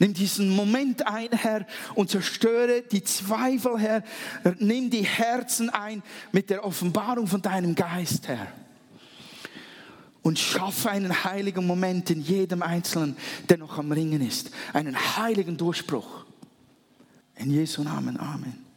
Nimm 0.00 0.14
diesen 0.14 0.48
Moment 0.48 1.06
ein, 1.06 1.28
Herr, 1.30 1.66
und 1.94 2.08
zerstöre 2.08 2.82
die 2.90 3.04
Zweifel, 3.04 3.78
Herr. 3.78 4.02
Nimm 4.58 4.88
die 4.88 5.04
Herzen 5.04 5.68
ein 5.68 6.02
mit 6.32 6.48
der 6.48 6.64
Offenbarung 6.64 7.26
von 7.26 7.42
deinem 7.42 7.74
Geist, 7.74 8.26
Herr. 8.26 8.46
Und 10.22 10.38
schaffe 10.38 10.90
einen 10.90 11.24
heiligen 11.24 11.66
Moment 11.66 12.08
in 12.08 12.22
jedem 12.22 12.62
Einzelnen, 12.62 13.14
der 13.50 13.58
noch 13.58 13.76
am 13.76 13.92
Ringen 13.92 14.26
ist. 14.26 14.50
Einen 14.72 14.96
heiligen 15.18 15.58
Durchbruch. 15.58 16.24
In 17.36 17.50
Jesu 17.50 17.82
Namen. 17.82 18.18
Amen. 18.18 18.69